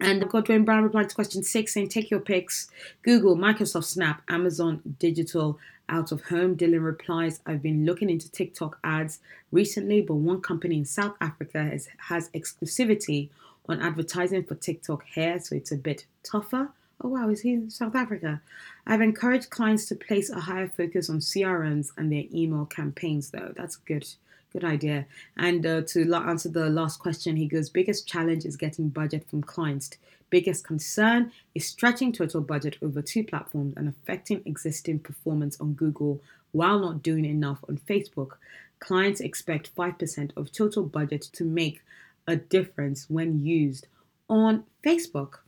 And 0.03 0.29
Godwin 0.29 0.65
Brown 0.65 0.83
replied 0.83 1.09
to 1.11 1.15
question 1.15 1.45
six 1.45 1.75
saying, 1.75 1.89
Take 1.89 2.11
your 2.11 2.19
picks 2.19 2.69
Google, 3.03 3.37
Microsoft 3.37 3.85
Snap, 3.85 4.21
Amazon 4.29 4.83
Digital, 4.99 5.61
out 5.89 6.11
of 6.11 6.25
home. 6.25 6.57
Dylan 6.57 6.85
replies, 6.85 7.41
I've 7.47 7.63
been 7.63 7.87
looking 7.87 8.11
into 8.11 8.29
TikTok 8.29 8.81
ads 8.83 9.21
recently, 9.53 10.03
but 10.03 10.15
one 10.15 10.41
company 10.41 10.79
in 10.79 10.85
South 10.85 11.15
Africa 11.21 11.63
has, 11.63 11.89
has 12.09 12.31
exclusivity 12.31 13.29
on 13.69 13.81
advertising 13.81 14.43
for 14.43 14.57
TikTok 14.57 15.05
here, 15.05 15.39
so 15.39 15.55
it's 15.55 15.71
a 15.71 15.77
bit 15.77 16.07
tougher. 16.25 16.71
Oh 17.01 17.09
wow, 17.09 17.29
is 17.29 17.43
he 17.43 17.53
in 17.53 17.71
South 17.71 17.95
Africa? 17.95 18.43
I've 18.85 19.03
encouraged 19.03 19.51
clients 19.51 19.87
to 19.87 19.95
place 19.95 20.31
a 20.31 20.41
higher 20.41 20.69
focus 20.69 21.11
on 21.11 21.21
CRMs 21.21 21.91
and 21.97 22.11
their 22.11 22.25
email 22.35 22.67
campaigns, 22.67 23.31
though. 23.31 23.53
That's 23.57 23.77
good. 23.77 24.09
Good 24.53 24.65
idea. 24.65 25.07
And 25.37 25.65
uh, 25.65 25.81
to 25.89 26.15
answer 26.15 26.51
the 26.51 26.69
last 26.69 26.99
question, 26.99 27.37
he 27.37 27.47
goes, 27.47 27.71
biggest 27.71 28.07
challenge 28.07 28.45
is 28.45 28.57
getting 28.57 28.91
budget 28.91 29.27
from 29.29 29.43
clients. 29.43 29.91
Biggest 30.29 30.67
concern 30.67 31.33
is 31.55 31.67
stretching 31.67 32.13
total 32.13 32.43
budget 32.43 32.77
over 32.83 33.01
two 33.01 33.25
platforms 33.25 33.75
and 33.77 33.89
affecting 33.89 34.43
existing 34.45 34.99
performance 34.99 35.59
on 35.61 35.73
Google 35.73 36.21
while 36.53 36.79
not 36.79 37.03
doing 37.03 37.25
enough 37.25 37.65
on 37.69 37.81
Facebook. 37.89 38.33
Clients 38.79 39.21
expect 39.21 39.75
5% 39.75 40.31
of 40.37 40.53
total 40.53 40.83
budget 40.85 41.23
to 41.33 41.45
make 41.45 41.83
a 42.27 42.37
difference 42.37 43.09
when 43.09 43.45
used 43.45 43.87
on 44.29 44.65
Facebook. 44.85 45.39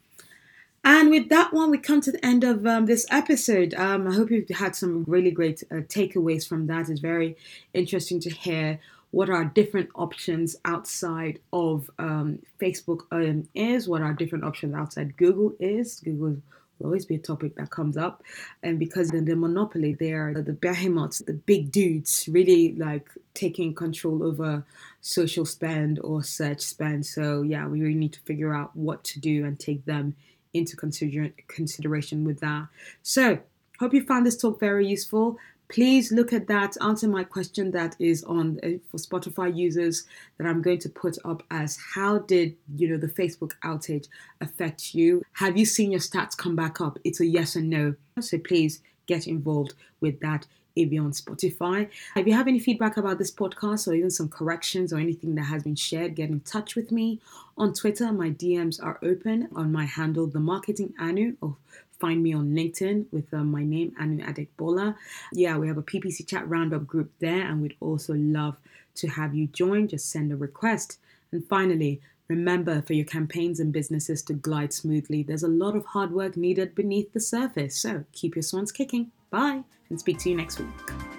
And 0.84 1.08
with 1.08 1.30
that 1.30 1.54
one, 1.54 1.70
we 1.70 1.78
come 1.78 2.02
to 2.02 2.12
the 2.12 2.24
end 2.24 2.44
of 2.44 2.66
um, 2.66 2.84
this 2.84 3.06
episode. 3.10 3.72
Um, 3.72 4.06
I 4.06 4.14
hope 4.14 4.30
you've 4.30 4.50
had 4.50 4.76
some 4.76 5.04
really 5.04 5.30
great 5.30 5.62
uh, 5.70 5.76
takeaways 5.76 6.46
from 6.46 6.66
that. 6.66 6.90
It's 6.90 7.00
very 7.00 7.36
interesting 7.72 8.20
to 8.20 8.30
hear 8.30 8.78
what 9.14 9.30
our 9.30 9.44
different 9.44 9.88
options 9.94 10.56
outside 10.64 11.38
of 11.52 11.88
um, 12.00 12.40
Facebook 12.60 13.02
um, 13.12 13.48
is, 13.54 13.88
what 13.88 14.02
our 14.02 14.12
different 14.12 14.42
options 14.42 14.74
outside 14.74 15.16
Google 15.16 15.52
is. 15.60 16.00
Google 16.00 16.36
will 16.80 16.86
always 16.86 17.06
be 17.06 17.14
a 17.14 17.20
topic 17.20 17.54
that 17.54 17.70
comes 17.70 17.96
up. 17.96 18.24
And 18.64 18.76
because 18.76 19.12
in 19.12 19.24
the 19.24 19.36
monopoly, 19.36 19.94
they 19.94 20.10
are 20.10 20.34
the 20.34 20.52
behemoths, 20.52 21.20
the 21.20 21.32
big 21.32 21.70
dudes, 21.70 22.28
really 22.28 22.74
like 22.74 23.08
taking 23.34 23.72
control 23.72 24.24
over 24.24 24.64
social 25.00 25.46
spend 25.46 26.00
or 26.00 26.24
search 26.24 26.62
spend. 26.62 27.06
So, 27.06 27.42
yeah, 27.42 27.68
we 27.68 27.82
really 27.82 27.94
need 27.94 28.14
to 28.14 28.20
figure 28.20 28.52
out 28.52 28.74
what 28.74 29.04
to 29.04 29.20
do 29.20 29.44
and 29.44 29.60
take 29.60 29.84
them 29.84 30.16
into 30.52 30.74
consider- 30.74 31.32
consideration 31.46 32.24
with 32.24 32.40
that. 32.40 32.66
So, 33.04 33.38
hope 33.78 33.94
you 33.94 34.04
found 34.04 34.26
this 34.26 34.36
talk 34.36 34.58
very 34.58 34.88
useful. 34.88 35.38
Please 35.68 36.12
look 36.12 36.32
at 36.32 36.46
that, 36.46 36.76
answer 36.80 37.08
my 37.08 37.24
question 37.24 37.70
that 37.70 37.96
is 37.98 38.22
on 38.24 38.58
uh, 38.62 38.68
for 38.90 38.98
Spotify 38.98 39.54
users 39.54 40.06
that 40.38 40.46
I'm 40.46 40.62
going 40.62 40.78
to 40.80 40.88
put 40.88 41.16
up 41.24 41.42
as 41.50 41.78
how 41.94 42.18
did 42.18 42.56
you 42.76 42.88
know 42.88 42.98
the 42.98 43.08
Facebook 43.08 43.52
outage 43.64 44.08
affect 44.40 44.94
you? 44.94 45.22
Have 45.34 45.56
you 45.56 45.64
seen 45.64 45.90
your 45.90 46.00
stats 46.00 46.36
come 46.36 46.54
back 46.54 46.80
up? 46.80 46.98
It's 47.04 47.20
a 47.20 47.26
yes 47.26 47.56
or 47.56 47.62
no. 47.62 47.94
So 48.20 48.38
please 48.38 48.80
get 49.06 49.26
involved 49.26 49.74
with 50.00 50.20
that 50.20 50.46
if 50.76 50.92
you're 50.92 51.04
on 51.04 51.12
Spotify. 51.12 51.88
If 52.16 52.26
you 52.26 52.32
have 52.32 52.48
any 52.48 52.58
feedback 52.58 52.96
about 52.96 53.18
this 53.18 53.30
podcast 53.30 53.86
or 53.88 53.94
even 53.94 54.10
some 54.10 54.28
corrections 54.28 54.92
or 54.92 54.98
anything 54.98 55.34
that 55.36 55.44
has 55.44 55.62
been 55.62 55.76
shared, 55.76 56.16
get 56.16 56.30
in 56.30 56.40
touch 56.40 56.74
with 56.74 56.90
me. 56.90 57.20
On 57.56 57.72
Twitter, 57.72 58.12
my 58.12 58.30
DMs 58.30 58.82
are 58.82 58.98
open 59.02 59.48
on 59.54 59.72
my 59.72 59.84
handle, 59.84 60.26
The 60.26 60.40
Marketing 60.40 60.92
Anu, 60.98 61.36
or 61.40 61.56
find 62.04 62.22
me 62.22 62.34
on 62.34 62.50
LinkedIn 62.50 63.06
with 63.12 63.32
uh, 63.32 63.42
my 63.42 63.64
name, 63.64 63.94
Anu 63.98 64.22
Adegbola. 64.22 64.94
Yeah, 65.32 65.56
we 65.56 65.68
have 65.68 65.78
a 65.78 65.82
PPC 65.82 66.26
chat 66.26 66.46
roundup 66.46 66.86
group 66.86 67.10
there, 67.18 67.40
and 67.48 67.62
we'd 67.62 67.76
also 67.80 68.12
love 68.12 68.56
to 68.96 69.08
have 69.08 69.34
you 69.34 69.46
join. 69.46 69.88
Just 69.88 70.10
send 70.10 70.30
a 70.30 70.36
request. 70.36 70.98
And 71.32 71.46
finally, 71.46 72.00
Remember, 72.26 72.80
for 72.80 72.94
your 72.94 73.04
campaigns 73.04 73.60
and 73.60 73.70
businesses 73.70 74.22
to 74.22 74.32
glide 74.32 74.72
smoothly, 74.72 75.22
there's 75.22 75.42
a 75.42 75.48
lot 75.48 75.76
of 75.76 75.84
hard 75.84 76.10
work 76.10 76.38
needed 76.38 76.74
beneath 76.74 77.12
the 77.12 77.20
surface. 77.20 77.76
So 77.76 78.04
keep 78.12 78.34
your 78.34 78.42
swans 78.42 78.72
kicking. 78.72 79.10
Bye, 79.28 79.62
and 79.90 80.00
speak 80.00 80.20
to 80.20 80.30
you 80.30 80.36
next 80.36 80.58
week. 80.58 81.13